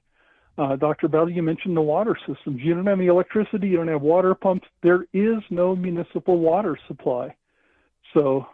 [0.57, 1.09] Uh, Dr.
[1.09, 2.61] Bradley, you mentioned the water systems.
[2.63, 4.69] You don't have any electricity, you don't have water pumps.
[4.83, 7.35] There is no municipal water supply.
[8.13, 8.47] So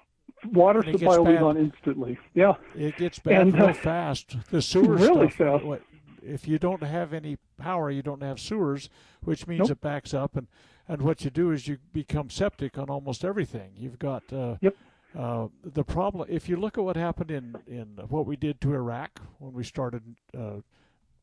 [0.55, 2.18] water supply will be gone instantly.
[2.33, 2.55] Yeah.
[2.74, 4.37] It gets bad And, real uh, fast.
[4.51, 5.61] The sewer really stuff.
[5.61, 5.64] fast.
[5.64, 5.83] what-
[6.22, 8.88] If you don't have any power, you don't have sewers,
[9.22, 9.70] which means Nope.
[9.72, 10.46] it backs up, and
[10.88, 13.70] and what you do is you become septic on almost everything.
[13.76, 14.76] You've got uh, Yep.
[15.16, 16.26] uh, the problem.
[16.30, 19.62] If you look at what happened in in what we did to Iraq when we
[19.64, 20.02] started
[20.36, 20.60] uh,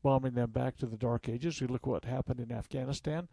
[0.02, 3.28] bombing them back to the dark ages, you look what happened in Afghanistan.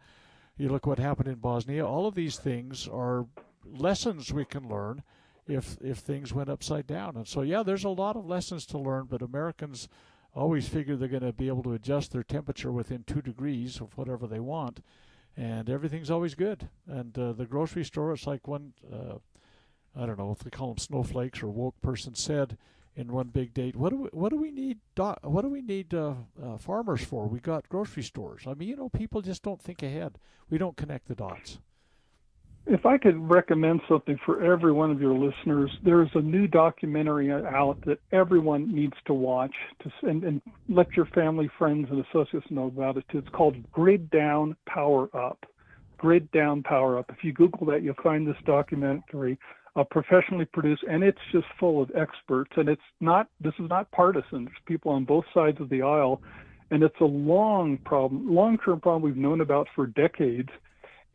[0.58, 1.86] You look what happened in Bosnia.
[1.86, 3.26] All of these things are
[3.64, 5.02] lessons we can learn
[5.46, 7.16] if if things went upside down.
[7.16, 9.88] And so yeah, there's a lot of lessons to learn, but Americans
[10.36, 13.96] always figure they're going to be able to adjust their temperature within 2 degrees of
[13.96, 14.80] whatever they want
[15.36, 16.68] and everything's always good.
[16.86, 19.16] And uh, the grocery store it's like one uh,
[19.98, 22.58] I don't know if they call them snowflakes or woke person said
[22.94, 25.62] in one big date, what do we, what do we need doc, what do we
[25.62, 27.26] need uh, uh, farmers for?
[27.26, 28.44] We got grocery stores.
[28.46, 30.18] I mean, you know, people just don't think ahead.
[30.50, 31.58] We don't connect the dots.
[32.68, 37.30] If I could recommend something for every one of your listeners, there's a new documentary
[37.30, 39.54] out that everyone needs to watch
[39.84, 43.18] to, and, and let your family, friends, and associates know about it too.
[43.18, 45.46] It's called Grid Down Power Up.
[45.96, 47.08] Grid Down Power Up.
[47.16, 49.38] If you Google that, you'll find this documentary,
[49.76, 52.50] uh, professionally produced, and it's just full of experts.
[52.56, 54.44] And it's not, this is not partisan.
[54.44, 56.20] There's people on both sides of the aisle,
[56.72, 60.50] and it's a long problem, long-term problem we've known about for decades.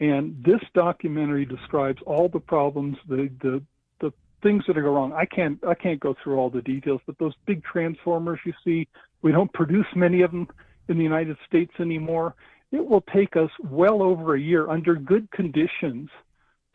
[0.02, 3.62] And this documentary describes all the problems, the the
[4.00, 5.14] the things that are go wrong.
[5.14, 8.88] I can't I can't go through all the details, but those big transformers you see,
[9.22, 10.48] we don't produce many of them
[10.90, 12.34] in the United States anymore.
[12.72, 16.10] It will take us well over a year under good conditions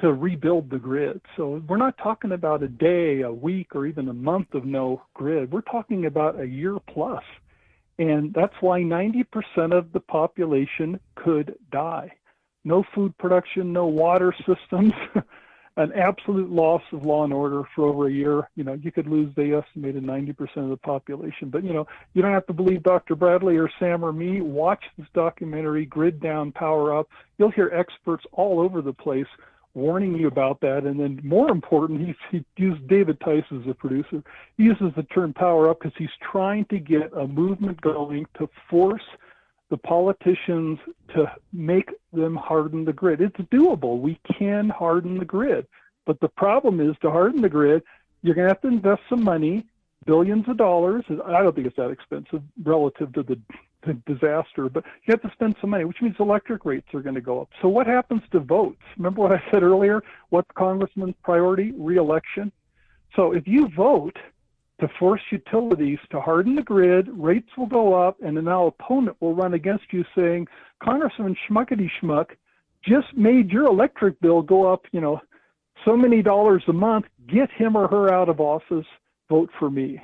[0.00, 1.20] to rebuild the grid.
[1.36, 5.02] So we're not talking about a day, a week, or even a month of no
[5.14, 5.50] grid.
[5.50, 7.24] We're talking about a year plus.
[7.98, 9.24] And that's why 90%
[9.72, 12.12] of the population could die
[12.66, 14.92] no food production, no water systems,
[15.76, 18.50] an absolute loss of law and order for over a year.
[18.56, 21.48] You know, you could lose, they estimated 90% of the population.
[21.48, 23.14] But, you know, you don't have to believe Dr.
[23.14, 24.40] Bradley or Sam or me.
[24.40, 27.08] Watch this documentary, Grid Down, Power Up.
[27.38, 29.28] You'll hear experts all over the place
[29.74, 30.84] warning you about that.
[30.84, 34.24] And then, more important, he, he used David Tice as a producer.
[34.56, 38.48] He uses the term power up because he's trying to get a movement going to
[38.68, 39.04] force
[39.70, 40.78] the politicians
[41.14, 43.20] to make them harden the grid.
[43.20, 44.00] It's doable.
[44.00, 45.66] We can harden the grid.
[46.04, 47.82] But the problem is to harden the grid,
[48.22, 49.66] you're going to have to invest some money,
[50.04, 51.04] billions of dollars.
[51.24, 53.38] I don't think it's that expensive relative to the,
[53.84, 57.16] the disaster, but you have to spend some money, which means electric rates are going
[57.16, 57.48] to go up.
[57.60, 58.82] So what happens to votes?
[58.96, 60.02] Remember what I said earlier?
[60.28, 61.72] What's Congressman's priority?
[61.76, 62.52] Reelection.
[63.16, 64.16] So if you vote
[64.80, 69.16] to force utilities to harden the grid, rates will go up, and then our opponent
[69.20, 70.46] will run against you saying,
[70.82, 72.30] Congressman Schmuckety Schmuck
[72.84, 75.20] just made your electric bill go up, you know,
[75.84, 77.06] so many dollars a month.
[77.26, 78.86] Get him or her out of office.
[79.28, 80.00] Vote for me.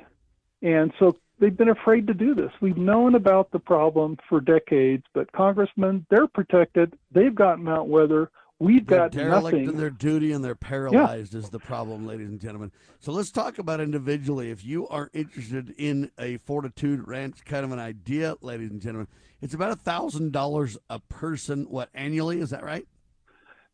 [0.61, 2.51] And so they've been afraid to do this.
[2.61, 6.93] We've known about the problem for decades, but congressmen, they're protected.
[7.11, 8.31] They've got Mount Weather.
[8.63, 9.69] We've They're got derelict nothing.
[9.69, 12.71] in their duty and they're paralyzed is the problem, ladies and gentlemen.
[13.01, 14.51] So let's talk about individually.
[14.51, 19.09] If you are interested in a Fortitude Ranch kind of an idea, ladies and gentlemen,
[19.41, 21.65] it's about a thousand dollars a person.
[21.69, 22.39] What annually?
[22.39, 22.87] Is that right?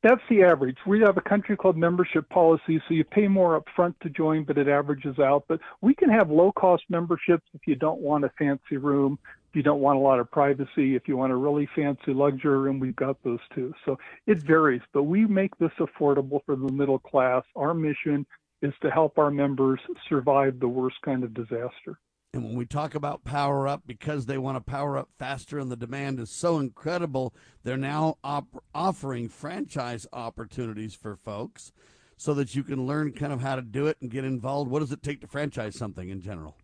[0.02, 0.78] That's the average.
[0.88, 4.44] We have a country club membership policy, so you pay more up front to join,
[4.44, 5.44] but it averages out.
[5.48, 9.20] But we can have low cost memberships if you don't want a fancy room,
[9.50, 12.58] if you don't want a lot of privacy, if you want a really fancy luxury
[12.58, 13.74] room, we've got those too.
[13.84, 13.98] So
[14.28, 17.44] it varies, but we make this affordable for the middle class.
[17.56, 18.28] Our mission
[18.62, 22.00] is to help our members survive the worst kind of disaster.
[22.32, 25.72] And when we talk about power up, because they want to power up faster and
[25.72, 27.34] the demand is so incredible,
[27.64, 31.72] they're now op- offering franchise opportunities for folks
[32.18, 34.70] so that you can learn kind of how to do it and get involved.
[34.70, 36.56] What does it take to franchise something in general?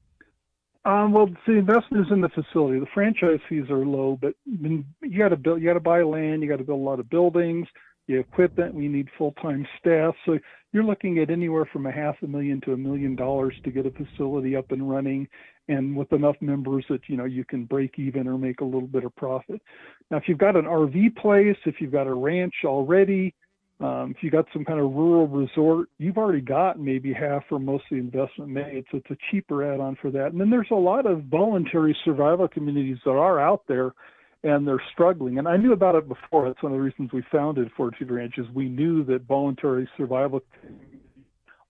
[0.86, 2.80] Um, well, the investment is in the facility.
[2.80, 4.84] The franchise fees are low, but you
[5.18, 7.10] got to build, you got to buy land, you got to build a lot of
[7.10, 7.68] buildings,
[8.08, 8.76] the equipment.
[8.76, 10.38] We need full-time staff, so
[10.74, 13.88] you're looking at anywhere from a half a million to a million dollars to get
[13.88, 15.28] a facility up and running,
[15.70, 18.88] and with enough members that you know you can break even or make a little
[18.88, 19.62] bit of profit.
[20.12, 23.34] Now, if you've got an RV place, if you've got a ranch already,
[23.82, 27.60] um, if you got some kind of rural resort, you've already got maybe half or
[27.60, 28.86] most of the investment made.
[28.90, 30.28] So it's a cheaper add-on for that.
[30.28, 33.94] And then there's a lot of voluntary survival communities that are out there,
[34.44, 35.40] and they're struggling.
[35.40, 36.48] And I knew about it before.
[36.48, 40.42] That's one of the reasons we founded Fortitude Ranch is we knew that voluntary survival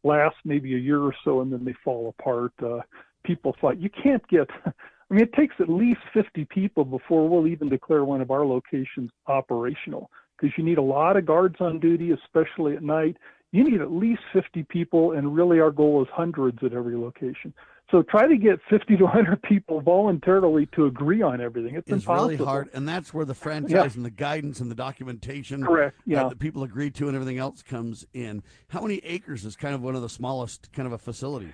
[0.04, 2.54] lasts maybe a year or so and then they fall apart.
[2.64, 2.82] Uh,
[3.24, 4.48] people thought you can't get.
[4.66, 8.46] I mean, it takes at least 50 people before we'll even declare one of our
[8.46, 13.18] locations operational because you need a lot of guards on duty, especially at night.
[13.52, 17.54] You need at least 50 people, and really our goal is hundreds at every location.
[17.92, 21.76] So try to get 50 to 100 people voluntarily to agree on everything.
[21.76, 22.30] It's, It's impossible.
[22.32, 23.84] really hard, and that's where the franchise Yeah.
[23.96, 26.24] and the guidance and the documentation Correct, yeah.
[26.24, 28.42] that the people agree to and everything else comes in.
[28.70, 31.54] How many acres is kind of one of the smallest kind of a facility?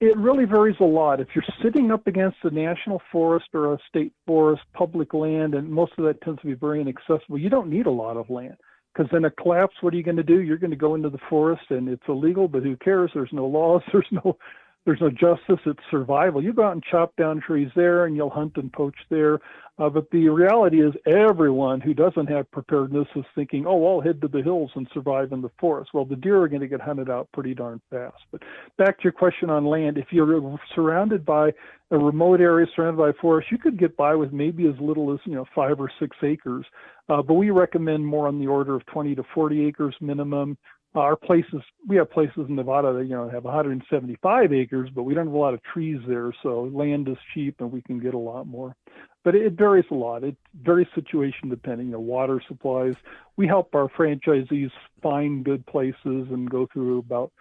[0.00, 1.20] It really varies a lot.
[1.20, 5.68] If you're sitting up against a national forest or a state forest, public land, and
[5.68, 8.56] most of that tends to be very inaccessible, you don't need a lot of land.
[8.94, 10.40] Because in a collapse, what are you going to do?
[10.40, 12.46] You're going to go into the forest, and it's illegal.
[12.46, 13.10] But who cares?
[13.14, 13.82] There's no laws.
[13.92, 14.36] There's no,
[14.84, 15.60] there's no justice.
[15.64, 16.42] It's survival.
[16.42, 19.40] You go out and chop down trees there, and you'll hunt and poach there.
[19.78, 24.20] Uh, but the reality is, everyone who doesn't have preparedness is thinking, "Oh, I'll head
[24.20, 26.80] to the hills and survive in the forest." Well, the deer are going to get
[26.80, 28.22] hunted out pretty darn fast.
[28.30, 28.42] But
[28.76, 31.52] back to your question on land, if you're surrounded by
[31.90, 35.18] a remote area surrounded by forest, you could get by with maybe as little as
[35.24, 36.66] you know five or six acres.
[37.08, 40.56] Uh, but we recommend more on the order of 20 to 40 acres minimum.
[40.96, 45.02] Uh, our places, we have places in Nevada that you know have 175 acres, but
[45.02, 47.98] we don't have a lot of trees there, so land is cheap and we can
[47.98, 48.76] get a lot more.
[49.24, 50.22] But it varies a lot.
[50.22, 51.86] It varies situation depending.
[51.86, 52.94] You know, water supplies.
[53.36, 54.70] We help our franchisees
[55.02, 57.32] find good places and go through about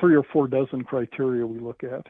[0.00, 2.06] three or four dozen criteria we look at.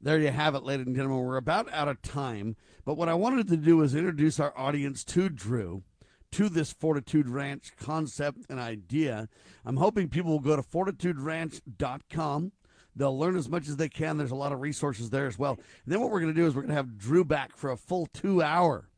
[0.00, 1.24] There you have it, ladies and gentlemen.
[1.24, 5.04] We're about out of time, but what I wanted to do is introduce our audience
[5.04, 5.82] to Drew,
[6.32, 9.28] to this Fortitude Ranch concept and idea.
[9.64, 12.52] I'm hoping people will go to fortituderanch.com.
[12.96, 14.16] They'll learn as much as they can.
[14.16, 15.52] There's a lot of resources there as well.
[15.52, 17.70] And then what we're going to do is we're going to have Drew back for
[17.70, 18.88] a full two hour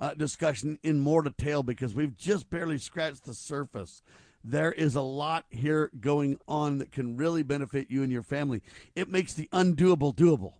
[0.00, 4.02] uh, discussion in more detail because we've just barely scratched the surface.
[4.44, 8.62] There is a lot here going on that can really benefit you and your family.
[8.96, 10.54] It makes the undoable doable.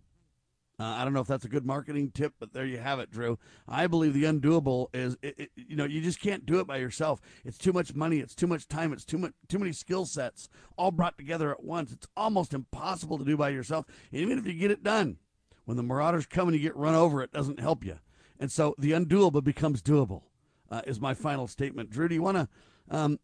[0.79, 3.11] Uh, I don't know if that's a good marketing tip, but there you have it,
[3.11, 3.37] Drew.
[3.67, 6.77] I believe the undoable is, it, it, you know, you just can't do it by
[6.77, 7.21] yourself.
[7.45, 8.19] It's too much money.
[8.19, 8.91] It's too much time.
[8.91, 11.91] It's too much, too many skill sets all brought together at once.
[11.91, 13.85] It's almost impossible to do by yourself.
[14.11, 15.17] Even if you get it done,
[15.65, 17.99] when the marauders come and you get run over, it doesn't help you.
[18.39, 20.23] And so the undoable becomes doable.
[20.71, 21.91] Uh, is my final statement.
[21.91, 22.47] Drew, do you want to
[22.89, 23.19] um,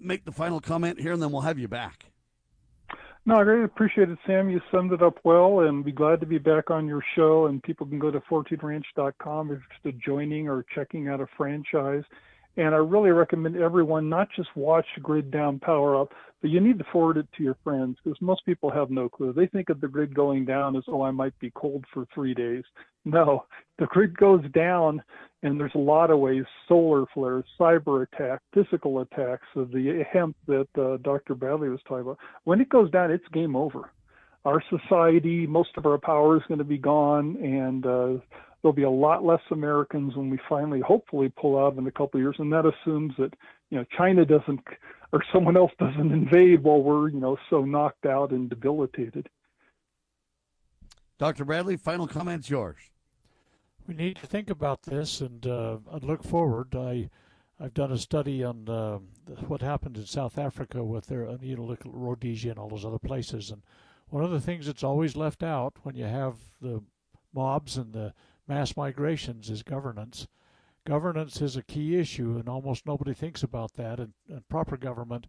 [0.00, 2.10] make the final comment here, and then we'll have you back.
[3.28, 4.48] No, I really appreciate it, Sam.
[4.48, 7.44] You summed it up well, and be glad to be back on your show.
[7.44, 12.04] And people can go to fortituderanch.com if they're joining or checking out a franchise.
[12.58, 16.78] And I really recommend everyone not just watch Grid Down Power Up, but you need
[16.78, 19.32] to forward it to your friends because most people have no clue.
[19.32, 22.34] They think of the grid going down as, oh, I might be cold for three
[22.34, 22.64] days.
[23.04, 23.44] No,
[23.78, 25.00] the grid goes down,
[25.44, 30.34] and there's a lot of ways solar flares, cyber attack, physical attacks of the HEMP
[30.48, 31.36] that uh, Dr.
[31.36, 32.18] Bradley was talking about.
[32.42, 33.92] When it goes down, it's game over.
[34.44, 38.22] Our society, most of our power is going to be gone, and uh,
[38.62, 42.18] there'll be a lot less Americans when we finally, hopefully, pull out in a couple
[42.18, 42.36] of years.
[42.38, 43.34] And that assumes that
[43.70, 44.60] you know China doesn't
[45.12, 49.28] or someone else doesn't invade while we're you know so knocked out and debilitated.
[51.18, 51.44] Dr.
[51.44, 52.76] Bradley, final comments yours.
[53.88, 56.76] We need to think about this and, uh, look forward.
[56.76, 57.08] I,
[57.58, 58.98] I've done a study on uh,
[59.48, 62.68] what happened in South Africa with their, and you know, look at Rhodesia and all
[62.68, 63.50] those other places.
[63.50, 63.62] And
[64.10, 66.82] one of the things that's always left out when you have the
[67.34, 68.14] mobs and the
[68.48, 70.26] mass migrations is governance.
[70.86, 74.00] Governance is a key issue, and almost nobody thinks about that.
[74.00, 75.26] And, and proper government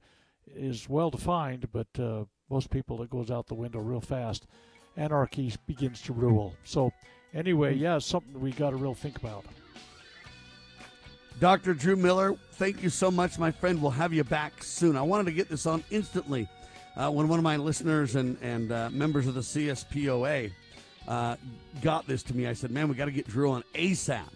[0.47, 4.47] is well defined, but uh, most people it goes out the window real fast.
[4.95, 6.55] Anarchy begins to rule.
[6.63, 6.91] So,
[7.33, 9.45] anyway, yeah, it's something we got to real think about.
[11.39, 11.73] Dr.
[11.73, 13.81] Drew Miller, thank you so much, my friend.
[13.81, 14.97] We'll have you back soon.
[14.97, 16.49] I wanted to get this on instantly
[16.97, 20.51] uh, when one of my listeners and, and uh, members of the CSPOA
[21.07, 21.35] uh,
[21.81, 22.47] got this to me.
[22.47, 24.27] I said, man, we got to get Drew on ASAP.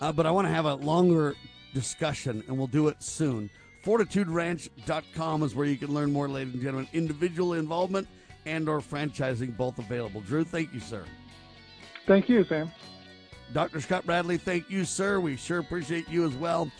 [0.00, 1.34] Uh, but I want to have a longer
[1.74, 3.50] discussion, and we'll do it soon.
[3.84, 6.88] FortitudeRanch.com is where you can learn more, ladies and gentlemen.
[6.92, 8.08] Individual involvement
[8.44, 10.20] and or franchising, both available.
[10.22, 11.04] Drew, thank you, sir.
[12.06, 12.70] Thank you, Sam.
[13.52, 13.80] Dr.
[13.80, 15.20] Scott Bradley, thank you, sir.
[15.20, 16.70] We sure appreciate you as well.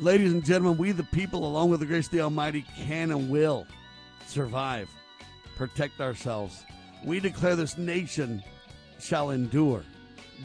[0.00, 3.30] Ladies and gentlemen, we the people, along with the grace of the Almighty, can and
[3.30, 3.66] will
[4.26, 4.88] survive,
[5.56, 6.64] protect ourselves.
[7.04, 8.42] We declare this nation
[8.98, 9.82] shall endure.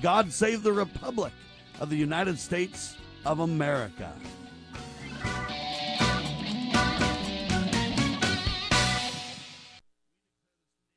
[0.02, 1.32] God save the Republic
[1.80, 4.12] of the United States of America.